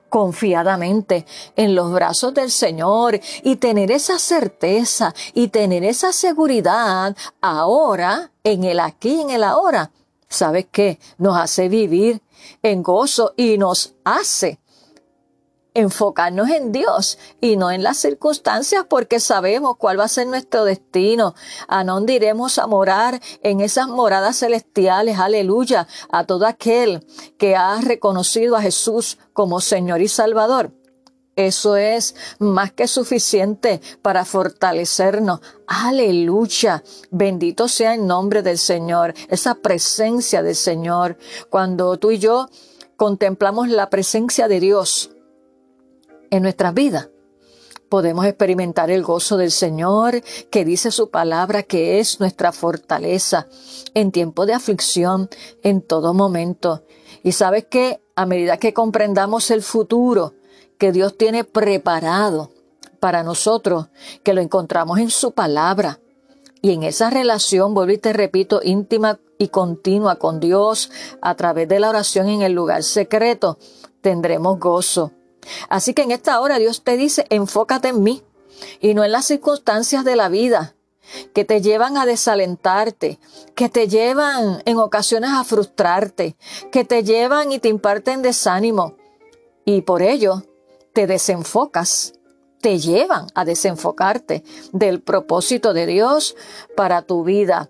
confiadamente 0.09 1.25
en 1.55 1.75
los 1.75 1.91
brazos 1.91 2.33
del 2.33 2.51
Señor 2.51 3.19
y 3.43 3.57
tener 3.57 3.91
esa 3.91 4.19
certeza 4.19 5.13
y 5.33 5.49
tener 5.49 5.83
esa 5.83 6.11
seguridad 6.11 7.15
ahora, 7.41 8.31
en 8.43 8.63
el 8.63 8.79
aquí, 8.79 9.21
en 9.21 9.29
el 9.29 9.43
ahora. 9.43 9.91
¿Sabes 10.29 10.67
qué? 10.71 10.99
Nos 11.17 11.37
hace 11.37 11.69
vivir 11.69 12.21
en 12.61 12.83
gozo 12.83 13.33
y 13.37 13.57
nos 13.57 13.95
hace 14.03 14.59
enfocarnos 15.77 16.49
en 16.49 16.71
Dios 16.71 17.19
y 17.39 17.55
no 17.55 17.69
en 17.69 17.83
las 17.83 17.97
circunstancias 17.97 18.85
porque 18.89 19.19
sabemos 19.19 19.77
cuál 19.77 19.99
va 19.99 20.05
a 20.05 20.09
ser 20.09 20.25
nuestro 20.25 20.65
destino. 20.65 21.35
A 21.67 21.83
no 21.83 22.03
iremos 22.07 22.57
a 22.57 22.65
morar 22.65 23.21
en 23.43 23.61
esas 23.61 23.87
moradas 23.87 24.39
celestiales, 24.39 25.19
aleluya, 25.19 25.87
a 26.09 26.23
todo 26.23 26.47
aquel 26.47 27.05
que 27.37 27.55
ha 27.55 27.79
reconocido 27.79 28.55
a 28.55 28.61
Jesús 28.61 29.19
como 29.33 29.61
Señor 29.61 30.01
y 30.01 30.07
Salvador. 30.07 30.71
Eso 31.35 31.75
es 31.75 32.15
más 32.39 32.71
que 32.71 32.87
suficiente 32.87 33.79
para 34.01 34.25
fortalecernos. 34.25 35.41
Aleluya. 35.67 36.83
Bendito 37.11 37.67
sea 37.67 37.93
el 37.93 38.07
nombre 38.07 38.41
del 38.41 38.57
Señor, 38.57 39.13
esa 39.29 39.53
presencia 39.53 40.41
del 40.41 40.55
Señor. 40.55 41.19
Cuando 41.51 41.97
tú 41.97 42.09
y 42.09 42.17
yo 42.17 42.49
contemplamos 42.95 43.69
la 43.69 43.91
presencia 43.91 44.47
de 44.47 44.59
Dios 44.59 45.11
en 46.31 46.43
nuestras 46.43 46.73
vidas, 46.73 47.09
podemos 47.89 48.25
experimentar 48.25 48.91
el 48.91 49.03
gozo 49.03 49.37
del 49.37 49.51
Señor, 49.51 50.21
que 50.49 50.65
dice 50.65 50.91
su 50.91 51.09
palabra 51.09 51.63
que 51.63 51.99
es 51.99 52.19
nuestra 52.19 52.51
fortaleza 52.51 53.47
en 53.93 54.11
tiempo 54.11 54.45
de 54.45 54.53
aflicción, 54.53 55.29
en 55.63 55.81
todo 55.81 56.13
momento. 56.13 56.83
Y 57.23 57.31
sabes 57.31 57.65
que 57.65 58.01
a 58.15 58.25
medida 58.25 58.57
que 58.57 58.73
comprendamos 58.73 59.51
el 59.51 59.61
futuro, 59.61 60.33
que 60.77 60.91
Dios 60.91 61.17
tiene 61.17 61.43
preparado 61.43 62.51
para 62.99 63.23
nosotros, 63.23 63.87
que 64.23 64.33
lo 64.33 64.41
encontramos 64.41 64.99
en 64.99 65.09
su 65.09 65.31
palabra. 65.31 65.99
Y 66.61 66.71
en 66.71 66.83
esa 66.83 67.09
relación, 67.09 67.73
vuelvo 67.73 67.93
y 67.93 67.97
te 67.97 68.13
repito, 68.13 68.61
íntima 68.63 69.19
y 69.37 69.49
continua 69.49 70.15
con 70.15 70.39
Dios, 70.39 70.91
a 71.21 71.35
través 71.35 71.67
de 71.67 71.79
la 71.79 71.89
oración 71.89 72.27
en 72.29 72.41
el 72.41 72.53
lugar 72.53 72.83
secreto, 72.83 73.59
tendremos 74.01 74.59
gozo. 74.59 75.11
Así 75.69 75.93
que 75.93 76.03
en 76.03 76.11
esta 76.11 76.39
hora 76.39 76.59
Dios 76.59 76.83
te 76.83 76.97
dice, 76.97 77.25
enfócate 77.29 77.89
en 77.89 78.03
mí 78.03 78.23
y 78.79 78.93
no 78.93 79.03
en 79.03 79.11
las 79.11 79.25
circunstancias 79.25 80.03
de 80.03 80.15
la 80.15 80.29
vida 80.29 80.75
que 81.33 81.45
te 81.45 81.61
llevan 81.61 81.97
a 81.97 82.05
desalentarte, 82.05 83.19
que 83.55 83.69
te 83.69 83.87
llevan 83.87 84.61
en 84.65 84.77
ocasiones 84.77 85.31
a 85.31 85.43
frustrarte, 85.43 86.35
que 86.71 86.83
te 86.83 87.03
llevan 87.03 87.51
y 87.51 87.59
te 87.59 87.69
imparten 87.69 88.21
desánimo. 88.21 88.95
Y 89.65 89.81
por 89.81 90.01
ello 90.01 90.43
te 90.93 91.07
desenfocas, 91.07 92.13
te 92.61 92.79
llevan 92.79 93.27
a 93.35 93.45
desenfocarte 93.45 94.43
del 94.71 95.01
propósito 95.01 95.73
de 95.73 95.85
Dios 95.85 96.35
para 96.75 97.01
tu 97.03 97.23
vida. 97.23 97.69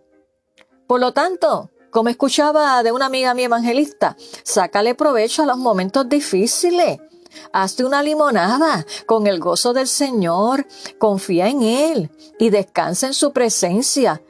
Por 0.87 0.99
lo 0.99 1.11
tanto, 1.13 1.69
como 1.91 2.09
escuchaba 2.09 2.81
de 2.83 2.91
una 2.91 3.07
amiga 3.07 3.33
mi 3.33 3.43
evangelista, 3.43 4.15
sácale 4.43 4.95
provecho 4.95 5.43
a 5.43 5.45
los 5.45 5.57
momentos 5.57 6.07
difíciles. 6.07 6.99
Hazte 7.53 7.85
una 7.85 8.03
limonada 8.03 8.85
con 9.05 9.27
el 9.27 9.39
gozo 9.39 9.73
del 9.73 9.87
Señor, 9.87 10.65
confía 10.97 11.47
en 11.47 11.61
Él 11.61 12.11
y 12.39 12.49
descansa 12.49 13.07
en 13.07 13.13
su 13.13 13.31
presencia. 13.31 14.21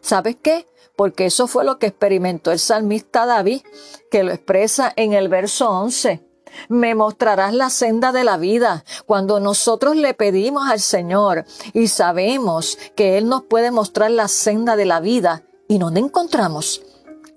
¿Sabes 0.00 0.36
qué? 0.42 0.66
Porque 0.96 1.26
eso 1.26 1.46
fue 1.46 1.64
lo 1.64 1.78
que 1.78 1.86
experimentó 1.86 2.52
el 2.52 2.58
salmista 2.58 3.26
David, 3.26 3.62
que 4.10 4.22
lo 4.22 4.32
expresa 4.32 4.92
en 4.96 5.12
el 5.12 5.28
verso 5.28 5.70
11 5.70 6.32
me 6.68 6.94
mostrarás 6.94 7.54
la 7.54 7.70
senda 7.70 8.12
de 8.12 8.24
la 8.24 8.36
vida. 8.36 8.84
Cuando 9.06 9.40
nosotros 9.40 9.96
le 9.96 10.14
pedimos 10.14 10.68
al 10.68 10.80
Señor 10.80 11.44
y 11.72 11.88
sabemos 11.88 12.78
que 12.94 13.18
Él 13.18 13.28
nos 13.28 13.44
puede 13.44 13.70
mostrar 13.70 14.10
la 14.10 14.28
senda 14.28 14.76
de 14.76 14.84
la 14.84 15.00
vida, 15.00 15.42
¿y 15.68 15.78
dónde 15.78 16.00
encontramos 16.00 16.82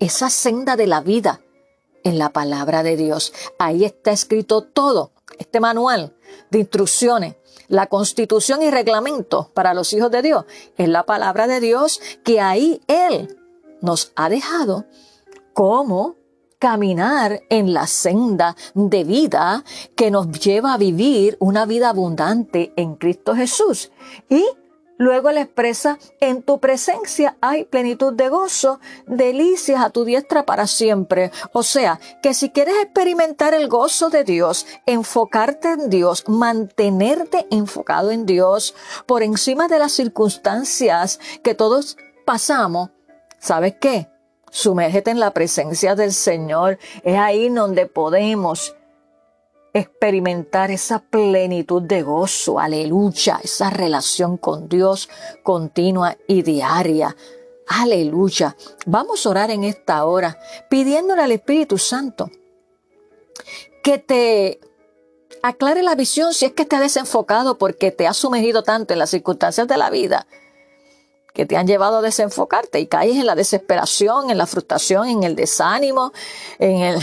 esa 0.00 0.30
senda 0.30 0.76
de 0.76 0.86
la 0.86 1.00
vida? 1.00 1.40
En 2.06 2.20
la 2.20 2.28
palabra 2.28 2.84
de 2.84 2.96
Dios. 2.96 3.32
Ahí 3.58 3.84
está 3.84 4.12
escrito 4.12 4.62
todo, 4.62 5.10
este 5.40 5.58
manual 5.58 6.14
de 6.52 6.60
instrucciones, 6.60 7.34
la 7.66 7.88
constitución 7.88 8.62
y 8.62 8.70
reglamento 8.70 9.50
para 9.54 9.74
los 9.74 9.92
hijos 9.92 10.12
de 10.12 10.22
Dios. 10.22 10.44
Es 10.76 10.88
la 10.88 11.02
palabra 11.02 11.48
de 11.48 11.58
Dios 11.58 12.00
que 12.22 12.40
ahí 12.40 12.80
Él 12.86 13.36
nos 13.80 14.12
ha 14.14 14.28
dejado 14.28 14.84
como 15.52 16.14
caminar 16.60 17.42
en 17.50 17.74
la 17.74 17.88
senda 17.88 18.54
de 18.74 19.02
vida 19.02 19.64
que 19.96 20.12
nos 20.12 20.30
lleva 20.30 20.74
a 20.74 20.78
vivir 20.78 21.36
una 21.40 21.66
vida 21.66 21.88
abundante 21.88 22.72
en 22.76 22.94
Cristo 22.94 23.34
Jesús. 23.34 23.90
Y 24.30 24.44
luego 24.98 25.30
le 25.30 25.42
expresa, 25.42 25.98
en 26.20 26.42
tu 26.42 26.60
presencia 26.60 27.36
hay 27.40 27.64
plenitud 27.64 28.12
de 28.12 28.28
gozo, 28.28 28.80
delicias 29.06 29.82
a 29.82 29.90
tu 29.90 30.04
diestra 30.04 30.44
para 30.44 30.66
siempre. 30.66 31.30
O 31.52 31.62
sea, 31.62 32.00
que 32.22 32.34
si 32.34 32.50
quieres 32.50 32.76
experimentar 32.82 33.54
el 33.54 33.68
gozo 33.68 34.10
de 34.10 34.24
Dios, 34.24 34.66
enfocarte 34.86 35.72
en 35.72 35.90
Dios, 35.90 36.24
mantenerte 36.28 37.46
enfocado 37.50 38.10
en 38.10 38.26
Dios 38.26 38.74
por 39.06 39.22
encima 39.22 39.68
de 39.68 39.78
las 39.78 39.92
circunstancias 39.92 41.20
que 41.42 41.54
todos 41.54 41.96
pasamos, 42.24 42.90
¿sabes 43.38 43.74
qué? 43.80 44.08
Sumérgete 44.50 45.10
en 45.10 45.20
la 45.20 45.32
presencia 45.32 45.94
del 45.94 46.12
Señor. 46.12 46.78
Es 47.02 47.18
ahí 47.18 47.48
donde 47.48 47.86
podemos 47.86 48.74
experimentar 49.78 50.70
esa 50.70 51.00
plenitud 51.00 51.82
de 51.82 52.02
gozo, 52.02 52.58
aleluya, 52.58 53.40
esa 53.42 53.68
relación 53.68 54.38
con 54.38 54.68
Dios 54.70 55.10
continua 55.42 56.16
y 56.26 56.42
diaria. 56.42 57.14
Aleluya. 57.68 58.56
Vamos 58.86 59.26
a 59.26 59.30
orar 59.30 59.50
en 59.50 59.64
esta 59.64 60.04
hora 60.06 60.38
pidiéndole 60.70 61.22
al 61.22 61.32
Espíritu 61.32 61.76
Santo 61.76 62.30
que 63.82 63.98
te 63.98 64.60
aclare 65.42 65.82
la 65.82 65.94
visión 65.94 66.32
si 66.32 66.46
es 66.46 66.52
que 66.52 66.64
te 66.64 66.76
ha 66.76 66.80
desenfocado 66.80 67.58
porque 67.58 67.90
te 67.90 68.06
ha 68.06 68.14
sumergido 68.14 68.62
tanto 68.62 68.94
en 68.94 68.98
las 68.98 69.10
circunstancias 69.10 69.68
de 69.68 69.76
la 69.76 69.90
vida 69.90 70.26
que 71.34 71.44
te 71.44 71.58
han 71.58 71.66
llevado 71.66 71.98
a 71.98 72.02
desenfocarte 72.02 72.80
y 72.80 72.86
caes 72.86 73.16
en 73.16 73.26
la 73.26 73.34
desesperación, 73.34 74.30
en 74.30 74.38
la 74.38 74.46
frustración, 74.46 75.06
en 75.06 75.22
el 75.22 75.36
desánimo, 75.36 76.14
en, 76.58 76.80
el, 76.80 76.98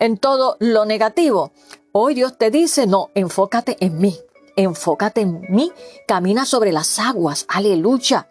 en 0.00 0.18
todo 0.18 0.56
lo 0.58 0.84
negativo. 0.84 1.52
Hoy 2.00 2.14
Dios 2.14 2.38
te 2.38 2.52
dice, 2.52 2.86
no, 2.86 3.10
enfócate 3.16 3.76
en 3.80 3.98
mí, 3.98 4.16
enfócate 4.54 5.22
en 5.22 5.40
mí, 5.48 5.72
camina 6.06 6.46
sobre 6.46 6.70
las 6.70 7.00
aguas, 7.00 7.44
aleluya. 7.48 8.28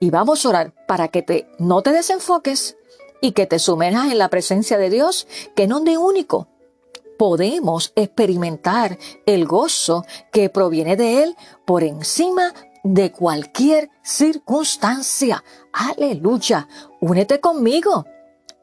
Y 0.00 0.08
vamos 0.08 0.46
a 0.46 0.48
orar 0.48 0.72
para 0.86 1.08
que 1.08 1.20
te, 1.20 1.46
no 1.58 1.82
te 1.82 1.92
desenfoques 1.92 2.78
y 3.20 3.32
que 3.32 3.44
te 3.44 3.58
sumerjas 3.58 4.10
en 4.10 4.16
la 4.16 4.30
presencia 4.30 4.78
de 4.78 4.88
Dios, 4.88 5.26
que 5.54 5.66
no 5.66 5.80
de 5.80 5.98
único 5.98 6.48
podemos 7.18 7.92
experimentar 7.94 8.96
el 9.26 9.44
gozo 9.44 10.06
que 10.32 10.48
proviene 10.48 10.96
de 10.96 11.24
Él 11.24 11.36
por 11.66 11.84
encima 11.84 12.54
de 12.84 13.12
cualquier 13.12 13.90
circunstancia. 14.02 15.44
Aleluya. 15.74 16.68
Únete 17.02 17.40
conmigo 17.40 18.06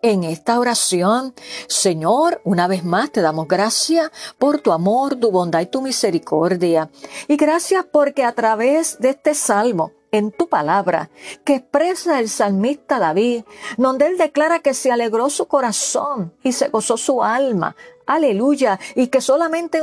en 0.02 0.24
esta 0.24 0.60
oración. 0.60 1.34
Señor, 1.68 2.42
una 2.44 2.68
vez 2.68 2.84
más 2.84 3.12
te 3.12 3.22
damos 3.22 3.48
gracias 3.48 4.12
por 4.38 4.60
tu 4.60 4.72
amor, 4.72 5.16
tu 5.16 5.32
bondad 5.32 5.62
y 5.62 5.66
tu 5.68 5.82
misericordia. 5.82 6.90
Y 7.28 7.38
gracias 7.38 7.86
porque 7.92 8.24
a 8.24 8.34
través 8.34 9.00
de 9.00 9.10
este 9.10 9.34
salmo 9.34 9.92
en 10.12 10.32
tu 10.32 10.48
palabra 10.48 11.10
que 11.44 11.56
expresa 11.56 12.20
el 12.20 12.30
salmista 12.30 13.00
David, 13.00 13.44
donde 13.78 14.08
él 14.08 14.18
declara 14.18 14.60
que 14.60 14.74
se 14.74 14.92
alegró 14.92 15.30
su 15.30 15.48
corazón 15.48 16.34
y 16.44 16.52
se 16.52 16.68
gozó 16.70 16.98
su 16.98 17.24
alma. 17.24 17.76
Aleluya. 18.06 18.78
Y 18.96 19.08
que 19.08 19.22
solamente 19.22 19.82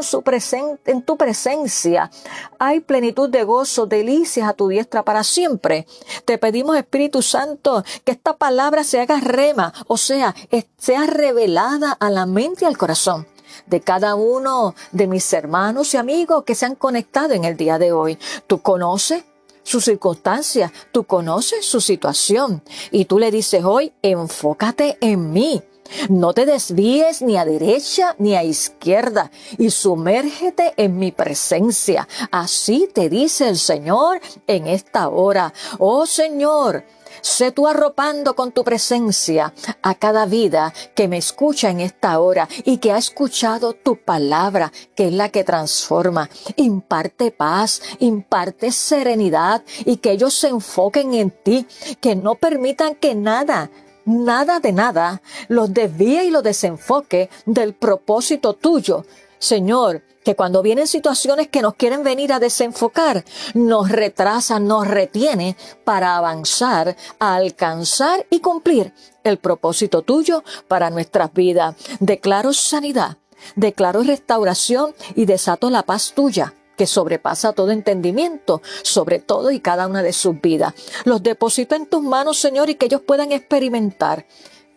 en, 0.85 1.03
tu 1.03 1.17
presencia 1.17 2.11
hay 2.59 2.81
plenitud 2.81 3.31
de 3.31 3.45
gozo, 3.45 3.87
delicias 3.87 4.47
a 4.49 4.53
tu 4.53 4.69
diestra 4.69 5.03
para 5.03 5.25
siempre. 5.25 5.87
Te 6.27 6.37
pedimos, 6.37 6.77
Espíritu 6.77 7.23
Santo, 7.23 7.83
que 8.05 8.13
esta 8.13 8.37
palabra 8.37 8.85
se 8.85 9.01
haga 9.01 9.19
rema, 9.21 9.73
o 9.87 9.97
sea, 9.97 10.35
sea 10.77 11.07
revelada 11.07 11.93
a 11.93 12.11
la 12.11 12.27
mente 12.27 12.65
y 12.65 12.69
al 12.69 12.77
corazón 12.77 13.27
de 13.67 13.81
cada 13.81 14.15
uno 14.15 14.75
de 14.93 15.07
mis 15.07 15.33
hermanos 15.33 15.95
y 15.95 15.97
amigos 15.97 16.45
que 16.45 16.55
se 16.55 16.67
han 16.67 16.75
conectado 16.75 17.33
en 17.33 17.45
el 17.45 17.57
día 17.57 17.79
de 17.79 17.93
hoy. 17.93 18.19
Tú 18.47 18.61
conoces 18.61 19.25
su 19.69 19.83
circunstancia, 19.83 20.73
tú 20.93 21.05
conoces 21.05 21.67
su 21.67 21.83
situación 21.83 22.63
y 22.91 23.05
tú 23.05 23.19
le 23.19 23.31
dices 23.31 23.65
hoy, 23.65 23.93
enfócate 24.01 24.97
en 25.03 25.31
mí. 25.31 25.63
No 26.09 26.33
te 26.33 26.47
desvíes 26.47 27.21
ni 27.21 27.37
a 27.37 27.45
derecha 27.45 28.15
ni 28.19 28.35
a 28.35 28.45
izquierda 28.45 29.31
y 29.59 29.71
sumérgete 29.71 30.73
en 30.77 30.99
mi 30.99 31.13
presencia. 31.13 32.09
Así 32.31 32.89
te 32.93 33.11
dice 33.11 33.49
el 33.49 33.59
Señor 33.59 34.21
en 34.47 34.67
esta 34.67 35.09
hora. 35.09 35.53
Oh 35.79 36.07
Señor, 36.07 36.85
Sé 37.21 37.53
tú 37.53 37.67
arropando 37.67 38.35
con 38.35 38.53
tu 38.53 38.65
presencia 38.65 39.53
a 39.83 39.95
cada 39.95 40.27
vida 40.27 40.73
que 40.95 41.09
me 41.09 41.19
escucha 41.19 41.71
en 41.71 41.81
esta 41.81 42.19
hora 42.21 42.49
y 42.65 42.79
que 42.79 42.93
ha 42.93 42.99
escuchado 42.99 43.73
tu 43.73 43.97
palabra, 43.97 44.73
que 44.95 45.09
es 45.09 45.13
la 45.13 45.29
que 45.29 45.45
transforma. 45.45 46.29
Imparte 46.57 47.31
paz, 47.31 47.83
imparte 47.99 48.73
serenidad 48.73 49.63
y 49.85 49.97
que 49.97 50.13
ellos 50.13 50.35
se 50.35 50.49
enfoquen 50.49 51.15
en 51.15 51.31
ti, 51.31 51.67
que 52.01 52.17
no 52.17 52.35
permitan 52.35 52.95
que 52.95 53.15
nada 53.15 53.71
nada 54.09 54.59
de 54.59 54.73
nada 54.73 55.21
los 55.49 55.73
desvíe 55.73 56.25
y 56.25 56.31
los 56.31 56.43
desenfoque 56.43 57.29
del 57.45 57.75
propósito 57.75 58.55
tuyo. 58.55 59.05
Señor, 59.39 60.03
que 60.25 60.37
cuando 60.37 60.63
vienen 60.63 60.87
situaciones 60.87 61.49
que 61.49 61.63
nos 61.63 61.75
quieren 61.75 62.03
venir 62.03 62.33
a 62.33 62.39
desenfocar, 62.39 63.25
nos 63.55 63.89
retrasa, 63.89 64.61
nos 64.61 64.87
retiene 64.87 65.57
para 65.85 66.17
avanzar, 66.17 66.97
alcanzar 67.19 68.27
y 68.29 68.41
cumplir 68.41 68.93
el 69.25 69.39
propósito 69.39 70.03
tuyo 70.03 70.45
para 70.67 70.91
nuestras 70.91 71.33
vidas. 71.33 71.77
Declaro 72.01 72.53
sanidad, 72.53 73.17
declaro 73.57 74.03
restauración 74.03 74.95
y 75.15 75.25
desato 75.25 75.71
la 75.71 75.83
paz 75.83 76.13
tuya 76.15 76.55
que 76.77 76.87
sobrepasa 76.87 77.53
todo 77.53 77.73
entendimiento, 77.73 78.63
sobre 78.83 79.19
todo 79.19 79.51
y 79.51 79.61
cada 79.61 79.87
una 79.87 80.03
de 80.03 80.13
sus 80.13 80.41
vidas. 80.41 80.75
Los 81.05 81.23
deposito 81.23 81.75
en 81.75 81.87
tus 81.87 82.03
manos, 82.03 82.39
Señor, 82.39 82.71
y 82.71 82.77
que 82.77 82.87
ellos 82.87 83.01
puedan 83.01 83.33
experimentar 83.33 84.27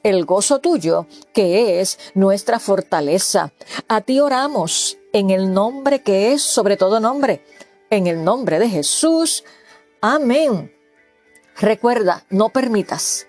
el 0.04 0.26
gozo 0.26 0.60
tuyo, 0.60 1.08
que 1.34 1.80
es 1.80 2.00
nuestra 2.14 2.60
fortaleza. 2.60 3.54
A 3.88 4.02
ti 4.02 4.20
oramos 4.20 4.98
en 5.14 5.30
el 5.30 5.54
nombre 5.54 6.02
que 6.02 6.34
es 6.34 6.42
sobre 6.42 6.78
todo 6.78 7.00
nombre, 7.00 7.44
en 7.90 8.08
el 8.08 8.24
nombre 8.24 8.60
de 8.60 8.70
Jesús. 8.70 9.44
Amén. 10.02 10.74
Recuerda, 11.58 12.26
no 12.30 12.50
permitas 12.50 13.28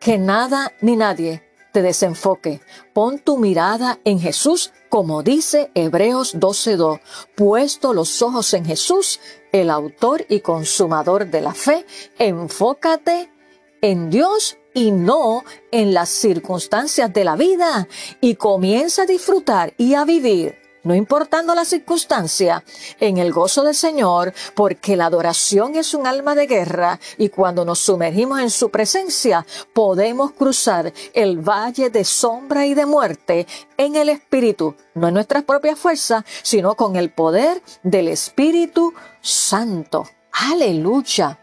que 0.00 0.18
nada 0.18 0.72
ni 0.80 0.96
nadie 0.96 1.42
te 1.72 1.82
desenfoque. 1.82 2.60
Pon 2.92 3.18
tu 3.18 3.38
mirada 3.38 3.98
en 4.04 4.20
Jesús, 4.20 4.72
como 4.90 5.22
dice 5.22 5.70
Hebreos 5.74 6.34
12.2. 6.34 7.00
Puesto 7.34 7.94
los 7.94 8.20
ojos 8.20 8.52
en 8.54 8.64
Jesús, 8.64 9.20
el 9.52 9.70
autor 9.70 10.26
y 10.28 10.40
consumador 10.40 11.30
de 11.30 11.40
la 11.40 11.54
fe, 11.54 11.86
enfócate 12.18 13.32
en 13.80 14.10
Dios 14.10 14.58
y 14.74 14.90
no 14.90 15.44
en 15.70 15.94
las 15.94 16.08
circunstancias 16.08 17.12
de 17.12 17.24
la 17.24 17.36
vida 17.36 17.88
y 18.20 18.36
comienza 18.36 19.02
a 19.02 19.06
disfrutar 19.06 19.74
y 19.76 19.94
a 19.94 20.04
vivir 20.04 20.62
no 20.84 20.94
importando 20.94 21.54
la 21.54 21.64
circunstancia, 21.64 22.64
en 22.98 23.18
el 23.18 23.32
gozo 23.32 23.62
del 23.62 23.74
Señor, 23.74 24.34
porque 24.54 24.96
la 24.96 25.06
adoración 25.06 25.76
es 25.76 25.94
un 25.94 26.06
alma 26.06 26.34
de 26.34 26.46
guerra 26.46 26.98
y 27.18 27.28
cuando 27.28 27.64
nos 27.64 27.78
sumergimos 27.78 28.40
en 28.40 28.50
su 28.50 28.70
presencia 28.70 29.46
podemos 29.72 30.32
cruzar 30.32 30.92
el 31.14 31.38
valle 31.38 31.90
de 31.90 32.04
sombra 32.04 32.66
y 32.66 32.74
de 32.74 32.86
muerte 32.86 33.46
en 33.76 33.96
el 33.96 34.08
Espíritu, 34.08 34.74
no 34.94 35.08
en 35.08 35.14
nuestras 35.14 35.44
propias 35.44 35.78
fuerzas, 35.78 36.24
sino 36.42 36.74
con 36.74 36.96
el 36.96 37.10
poder 37.10 37.62
del 37.82 38.08
Espíritu 38.08 38.92
Santo. 39.20 40.04
Aleluya. 40.32 41.41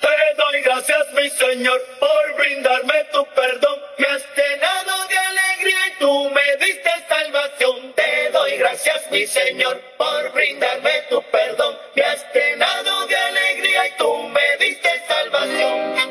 Te 0.00 0.34
doy 0.36 0.62
gracias, 0.62 1.12
mi 1.12 1.28
Señor, 1.28 1.80
por 1.98 2.34
brindarme 2.36 3.04
tu 3.12 3.24
perdón. 3.34 3.78
Me 3.98 4.06
has 4.06 4.24
llenado 4.34 5.08
de 5.08 5.18
alegría 5.18 5.86
y 5.88 5.98
tú 5.98 6.30
me 6.30 6.66
diste 6.66 6.90
salvación. 7.08 7.92
Te 7.92 8.30
doy 8.30 8.56
gracias, 8.56 9.10
mi 9.10 9.26
Señor, 9.26 9.80
por 9.98 10.32
brindarme 10.32 11.02
tu 11.10 11.22
perdón. 11.30 11.76
Me 11.94 12.02
has 12.02 12.24
llenado 12.32 13.06
de 13.06 13.16
alegría 13.16 13.88
y 13.88 13.96
tú 13.98 14.22
me 14.28 14.56
diste 14.64 14.90
salvación. 15.06 16.09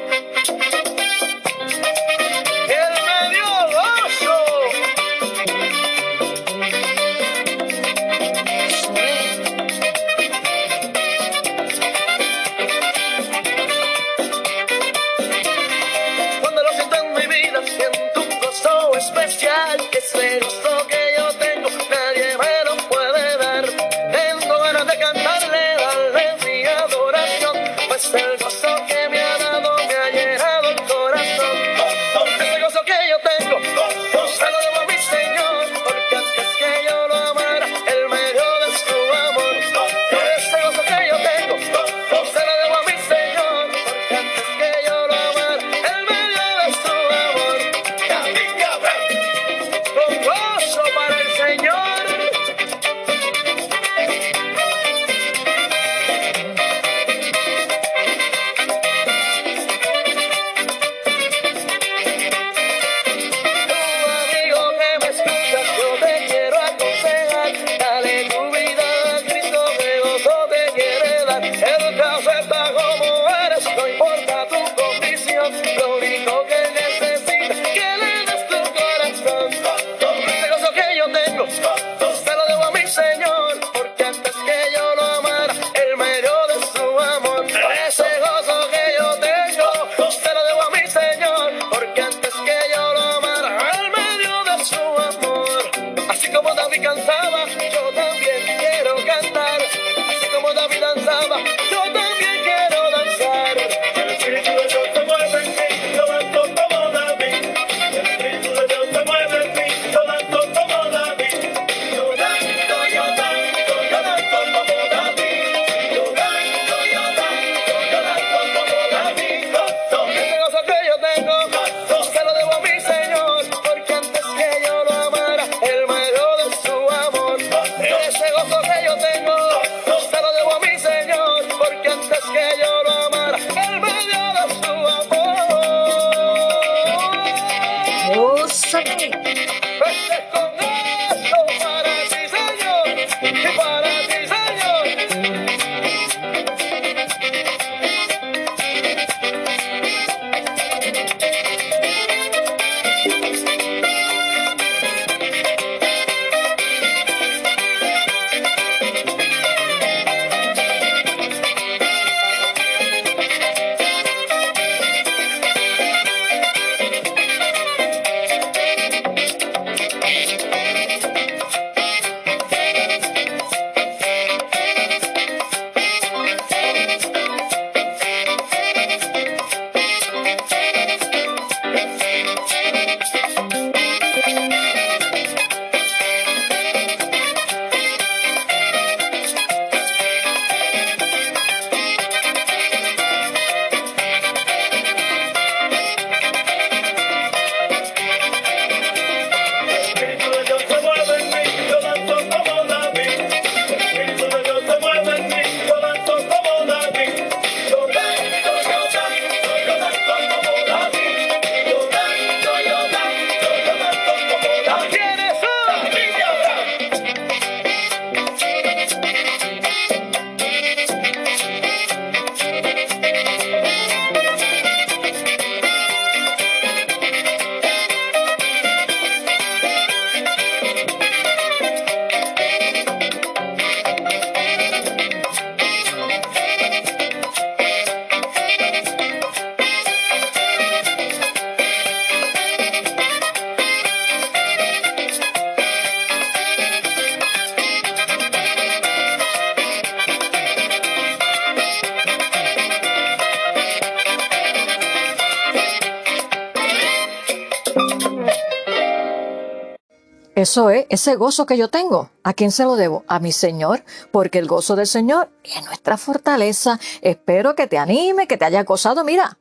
Eso 260.40 260.70
es, 260.70 260.86
ese 260.88 261.18
gozo 261.18 261.46
que 261.46 261.58
yo 261.58 261.68
tengo, 261.68 262.12
¿a 262.24 262.32
quién 262.34 262.54
se 262.54 262.64
lo 262.64 262.78
debo? 262.78 263.04
A 263.10 263.20
mi 263.20 263.34
Señor, 263.34 263.84
porque 264.10 264.40
el 264.40 264.48
gozo 264.48 264.78
del 264.78 264.88
Señor 264.88 265.30
es 265.44 265.66
nuestra 265.66 265.98
fortaleza. 265.98 266.80
Espero 267.02 267.56
que 267.56 267.68
te 267.68 267.78
anime, 267.78 268.26
que 268.26 268.38
te 268.38 268.46
haya 268.46 268.64
gozado, 268.64 269.04
mira, 269.04 269.38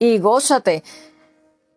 y 0.00 0.18
gózate. 0.18 0.82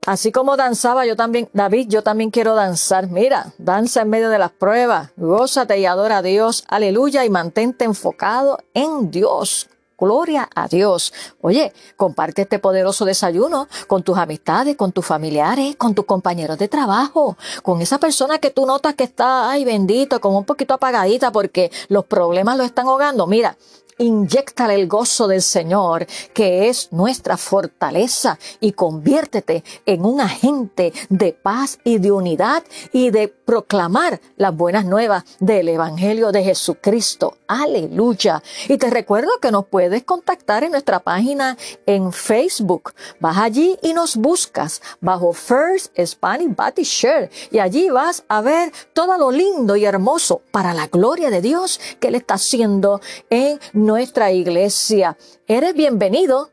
Así 0.08 0.32
como 0.32 0.58
danzaba 0.58 1.06
yo 1.06 1.16
también, 1.16 1.48
David, 1.54 1.90
yo 1.90 2.02
también 2.02 2.32
quiero 2.32 2.56
danzar. 2.56 3.08
Mira, 3.08 3.54
danza 3.60 4.02
en 4.02 4.10
medio 4.10 4.32
de 4.32 4.40
las 4.40 4.52
pruebas, 4.52 5.12
gózate 5.16 5.78
y 5.78 5.86
adora 5.86 6.18
a 6.18 6.22
Dios, 6.24 6.64
aleluya, 6.68 7.24
y 7.24 7.30
mantente 7.30 7.86
enfocado 7.86 8.58
en 8.74 9.12
Dios. 9.12 9.70
Gloria 9.98 10.50
a 10.54 10.68
Dios. 10.68 11.14
Oye, 11.42 11.74
comparte 11.96 12.42
este 12.44 12.60
poderoso 12.60 13.06
desayuno 13.06 13.68
con 13.88 14.04
tus 14.04 14.18
amistades, 14.18 14.76
con 14.76 14.92
tus 14.92 15.06
familiares, 15.06 15.76
con 15.78 15.96
tus 15.96 16.06
compañeros 16.06 16.58
de 16.58 16.68
trabajo, 16.68 17.38
con 17.64 17.82
esa 17.82 17.98
persona 17.98 18.40
que 18.40 18.52
tú 18.52 18.66
notas 18.66 18.96
que 18.96 19.06
está, 19.06 19.50
ay 19.50 19.64
bendito, 19.64 20.20
como 20.20 20.38
un 20.38 20.46
poquito 20.46 20.74
apagadita 20.74 21.32
porque 21.32 21.72
los 21.88 22.06
problemas 22.06 22.58
lo 22.58 22.64
están 22.64 22.88
ahogando. 22.88 23.26
Mira, 23.26 23.58
Inyectale 23.98 24.76
el 24.76 24.88
gozo 24.88 25.28
del 25.28 25.42
Señor, 25.42 26.06
que 26.34 26.68
es 26.68 26.92
nuestra 26.92 27.38
fortaleza, 27.38 28.38
y 28.60 28.74
conviértete 28.74 29.64
en 29.86 30.04
un 30.04 30.20
agente 30.20 30.92
de 31.10 31.32
paz 31.32 31.80
y 31.84 32.00
de 32.00 32.12
unidad 32.12 32.64
y 32.92 33.12
de 33.12 33.30
proclamar 33.30 34.20
las 34.36 34.56
buenas 34.56 34.86
nuevas 34.86 35.24
del 35.40 35.70
Evangelio 35.70 36.32
de 36.32 36.44
Jesucristo. 36.44 37.38
Aleluya. 37.48 38.42
Y 38.68 38.78
te 38.78 38.90
recuerdo 38.90 39.30
que 39.42 39.52
nos 39.52 39.68
puedes 39.68 40.04
contactar 40.04 40.64
en 40.64 40.72
nuestra 40.72 41.00
página 41.00 41.58
en 41.86 42.12
Facebook. 42.12 42.94
Vas 43.20 43.38
allí 43.38 43.78
y 43.82 43.94
nos 43.94 44.18
buscas 44.18 44.82
bajo 45.00 45.32
First 45.32 45.98
Spanish 46.06 46.54
Baptist 46.56 46.92
Share 46.92 47.30
y 47.52 47.60
allí 47.60 47.90
vas 47.90 48.24
a 48.28 48.42
ver 48.42 48.74
todo 48.94 49.18
lo 49.18 49.32
lindo 49.32 49.76
y 49.76 49.86
hermoso 49.86 50.42
para 50.52 50.74
la 50.74 50.88
gloria 50.88 51.30
de 51.30 51.42
Dios 51.42 51.80
que 52.00 52.10
Él 52.10 52.16
está 52.16 52.34
haciendo 52.34 53.00
en 53.30 53.60
nuestra 53.86 54.32
iglesia. 54.32 55.18
Eres 55.48 55.74
bienvenido 55.74 56.50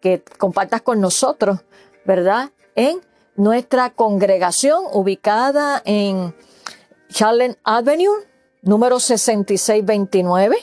que 0.00 0.22
compartas 0.38 0.82
con 0.82 1.00
nosotros, 1.00 1.60
¿verdad? 2.04 2.50
En 2.74 3.00
nuestra 3.36 3.90
congregación 3.90 4.84
ubicada 4.92 5.80
en 5.84 6.34
Charlotte 7.08 7.58
Avenue, 7.64 8.12
número 8.62 8.98
6629. 8.98 10.56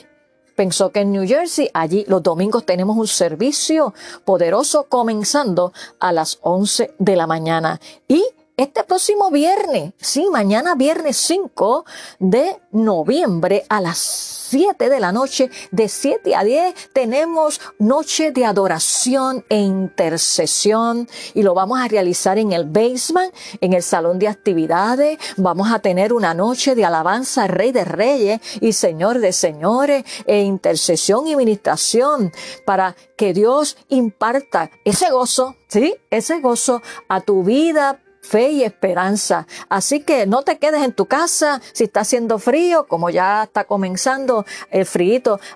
Pensó 0.54 0.92
que 0.92 1.00
en 1.00 1.12
New 1.12 1.26
Jersey, 1.26 1.70
allí 1.72 2.04
los 2.06 2.22
domingos 2.22 2.66
tenemos 2.66 2.96
un 2.96 3.08
servicio 3.08 3.94
poderoso 4.24 4.84
comenzando 4.88 5.72
a 5.98 6.12
las 6.12 6.38
11 6.42 6.94
de 6.98 7.16
la 7.16 7.26
mañana. 7.26 7.80
Y 8.06 8.22
este 8.56 8.84
próximo 8.84 9.30
viernes, 9.30 9.94
sí, 9.98 10.28
mañana 10.30 10.74
viernes 10.74 11.16
5 11.16 11.84
de 12.18 12.60
noviembre 12.70 13.64
a 13.68 13.80
las 13.80 13.98
7 13.98 14.90
de 14.90 15.00
la 15.00 15.12
noche, 15.12 15.50
de 15.70 15.88
7 15.88 16.36
a 16.36 16.44
10, 16.44 16.92
tenemos 16.92 17.60
noche 17.78 18.30
de 18.32 18.44
adoración 18.44 19.46
e 19.48 19.58
intercesión 19.58 21.08
y 21.32 21.42
lo 21.42 21.54
vamos 21.54 21.80
a 21.80 21.88
realizar 21.88 22.38
en 22.38 22.52
el 22.52 22.66
basement, 22.66 23.34
en 23.62 23.72
el 23.72 23.82
salón 23.82 24.18
de 24.18 24.28
actividades. 24.28 25.18
Vamos 25.38 25.72
a 25.72 25.78
tener 25.78 26.12
una 26.12 26.34
noche 26.34 26.74
de 26.74 26.84
alabanza 26.84 27.46
Rey 27.46 27.72
de 27.72 27.84
Reyes 27.86 28.40
y 28.60 28.74
Señor 28.74 29.20
de 29.20 29.32
Señores 29.32 30.04
e 30.26 30.42
intercesión 30.42 31.26
y 31.26 31.36
ministración 31.36 32.30
para 32.66 32.94
que 33.16 33.32
Dios 33.32 33.78
imparta 33.88 34.70
ese 34.84 35.10
gozo, 35.10 35.56
sí, 35.68 35.94
ese 36.10 36.40
gozo 36.40 36.82
a 37.08 37.22
tu 37.22 37.42
vida 37.42 38.01
fe 38.22 38.50
y 38.50 38.62
esperanza. 38.62 39.46
Así 39.68 40.00
que 40.00 40.26
no 40.26 40.42
te 40.42 40.58
quedes 40.58 40.82
en 40.82 40.92
tu 40.92 41.06
casa 41.06 41.60
si 41.72 41.84
está 41.84 42.00
haciendo 42.00 42.38
frío, 42.38 42.86
como 42.88 43.10
ya 43.10 43.42
está 43.44 43.64
comenzando 43.64 44.46
el 44.70 44.86
frío 44.86 45.02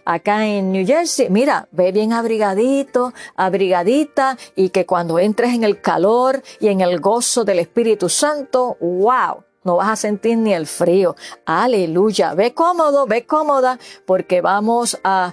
acá 0.04 0.44
en 0.44 0.72
New 0.72 0.86
Jersey. 0.86 1.30
Mira, 1.30 1.68
ve 1.70 1.92
bien 1.92 2.12
abrigadito, 2.12 3.14
abrigadita 3.36 4.36
y 4.56 4.70
que 4.70 4.84
cuando 4.84 5.18
entres 5.18 5.54
en 5.54 5.64
el 5.64 5.80
calor 5.80 6.42
y 6.60 6.68
en 6.68 6.80
el 6.80 7.00
gozo 7.00 7.44
del 7.44 7.60
Espíritu 7.60 8.08
Santo, 8.08 8.76
wow, 8.80 9.44
no 9.62 9.76
vas 9.76 9.88
a 9.88 9.96
sentir 9.96 10.36
ni 10.36 10.52
el 10.52 10.66
frío. 10.66 11.16
Aleluya. 11.44 12.34
Ve 12.34 12.52
cómodo, 12.54 13.06
ve 13.06 13.24
cómoda, 13.24 13.78
porque 14.04 14.40
vamos 14.40 14.98
a 15.04 15.32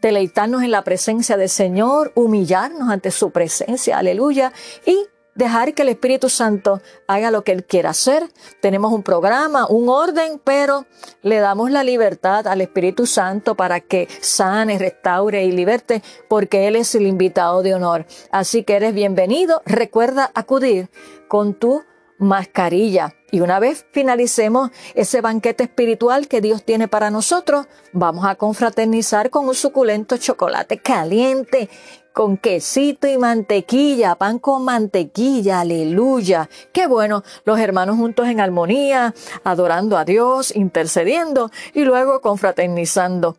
deleitarnos 0.00 0.62
en 0.62 0.72
la 0.72 0.82
presencia 0.82 1.36
del 1.36 1.48
Señor, 1.48 2.12
humillarnos 2.14 2.90
ante 2.90 3.10
su 3.10 3.30
presencia. 3.30 3.98
Aleluya. 3.98 4.52
Y 4.84 5.06
dejar 5.34 5.74
que 5.74 5.82
el 5.82 5.88
Espíritu 5.88 6.28
Santo 6.28 6.80
haga 7.06 7.30
lo 7.30 7.44
que 7.44 7.52
Él 7.52 7.64
quiera 7.64 7.90
hacer. 7.90 8.28
Tenemos 8.60 8.92
un 8.92 9.02
programa, 9.02 9.66
un 9.66 9.88
orden, 9.88 10.40
pero 10.42 10.86
le 11.22 11.38
damos 11.38 11.70
la 11.70 11.84
libertad 11.84 12.46
al 12.46 12.60
Espíritu 12.60 13.06
Santo 13.06 13.54
para 13.54 13.80
que 13.80 14.08
sane, 14.20 14.78
restaure 14.78 15.44
y 15.44 15.52
liberte, 15.52 16.02
porque 16.28 16.68
Él 16.68 16.76
es 16.76 16.94
el 16.94 17.06
invitado 17.06 17.62
de 17.62 17.74
honor. 17.74 18.06
Así 18.30 18.64
que 18.64 18.76
eres 18.76 18.94
bienvenido. 18.94 19.62
Recuerda 19.64 20.30
acudir 20.34 20.90
con 21.28 21.54
tu 21.54 21.82
mascarilla. 22.22 23.14
Y 23.30 23.40
una 23.40 23.58
vez 23.58 23.86
finalicemos 23.92 24.70
ese 24.94 25.20
banquete 25.20 25.64
espiritual 25.64 26.28
que 26.28 26.40
Dios 26.40 26.64
tiene 26.64 26.86
para 26.86 27.10
nosotros, 27.10 27.66
vamos 27.92 28.24
a 28.26 28.34
confraternizar 28.36 29.30
con 29.30 29.48
un 29.48 29.54
suculento 29.54 30.18
chocolate 30.18 30.78
caliente 30.78 31.68
con 32.12 32.36
quesito 32.36 33.08
y 33.08 33.18
mantequilla, 33.18 34.14
pan 34.14 34.38
con 34.38 34.64
mantequilla, 34.64 35.60
aleluya. 35.60 36.48
Qué 36.72 36.86
bueno, 36.86 37.24
los 37.44 37.58
hermanos 37.58 37.96
juntos 37.96 38.28
en 38.28 38.40
armonía, 38.40 39.14
adorando 39.44 39.96
a 39.96 40.04
Dios, 40.04 40.54
intercediendo 40.54 41.50
y 41.74 41.84
luego 41.84 42.20
confraternizando 42.20 43.36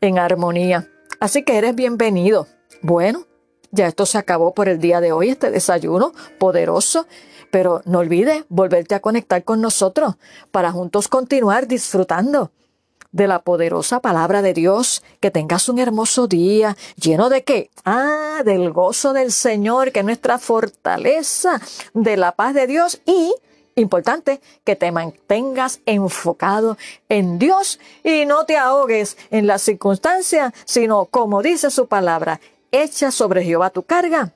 en 0.00 0.18
armonía. 0.18 0.88
Así 1.20 1.42
que 1.42 1.56
eres 1.56 1.74
bienvenido. 1.74 2.46
Bueno, 2.82 3.26
ya 3.70 3.86
esto 3.86 4.06
se 4.06 4.18
acabó 4.18 4.54
por 4.54 4.68
el 4.68 4.78
día 4.78 5.00
de 5.00 5.12
hoy, 5.12 5.30
este 5.30 5.50
desayuno 5.50 6.12
poderoso. 6.38 7.06
Pero 7.50 7.80
no 7.86 8.00
olvides 8.00 8.44
volverte 8.50 8.94
a 8.94 9.00
conectar 9.00 9.42
con 9.42 9.62
nosotros 9.62 10.16
para 10.50 10.70
juntos 10.70 11.08
continuar 11.08 11.66
disfrutando 11.66 12.52
de 13.12 13.26
la 13.26 13.40
poderosa 13.40 14.00
palabra 14.00 14.42
de 14.42 14.54
Dios. 14.54 15.02
Que 15.20 15.30
tengas 15.30 15.68
un 15.68 15.78
hermoso 15.78 16.26
día 16.28 16.76
lleno 16.96 17.28
de 17.28 17.44
qué? 17.44 17.70
Ah, 17.84 18.42
del 18.44 18.70
gozo 18.72 19.12
del 19.12 19.32
Señor, 19.32 19.92
que 19.92 20.00
es 20.00 20.04
nuestra 20.04 20.38
fortaleza, 20.38 21.60
de 21.94 22.16
la 22.16 22.32
paz 22.32 22.54
de 22.54 22.66
Dios 22.66 23.00
y 23.06 23.34
Importante 23.78 24.40
que 24.64 24.74
te 24.74 24.90
mantengas 24.90 25.78
enfocado 25.86 26.76
en 27.08 27.38
Dios 27.38 27.78
y 28.02 28.26
no 28.26 28.44
te 28.44 28.56
ahogues 28.56 29.16
en 29.30 29.46
las 29.46 29.62
circunstancias, 29.62 30.52
sino 30.64 31.04
como 31.04 31.42
dice 31.42 31.70
su 31.70 31.86
palabra, 31.86 32.40
echa 32.72 33.12
sobre 33.12 33.44
Jehová 33.44 33.70
tu 33.70 33.84
carga. 33.84 34.32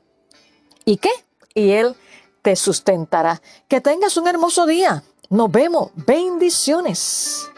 ¿Y 0.84 0.98
qué? 0.98 1.10
Y 1.54 1.72
Él 1.72 1.96
te 2.42 2.54
sustentará. 2.54 3.42
Que 3.66 3.80
tengas 3.80 4.16
un 4.16 4.28
hermoso 4.28 4.64
día. 4.64 5.02
Nos 5.28 5.50
vemos. 5.50 5.90
Bendiciones. 5.94 7.51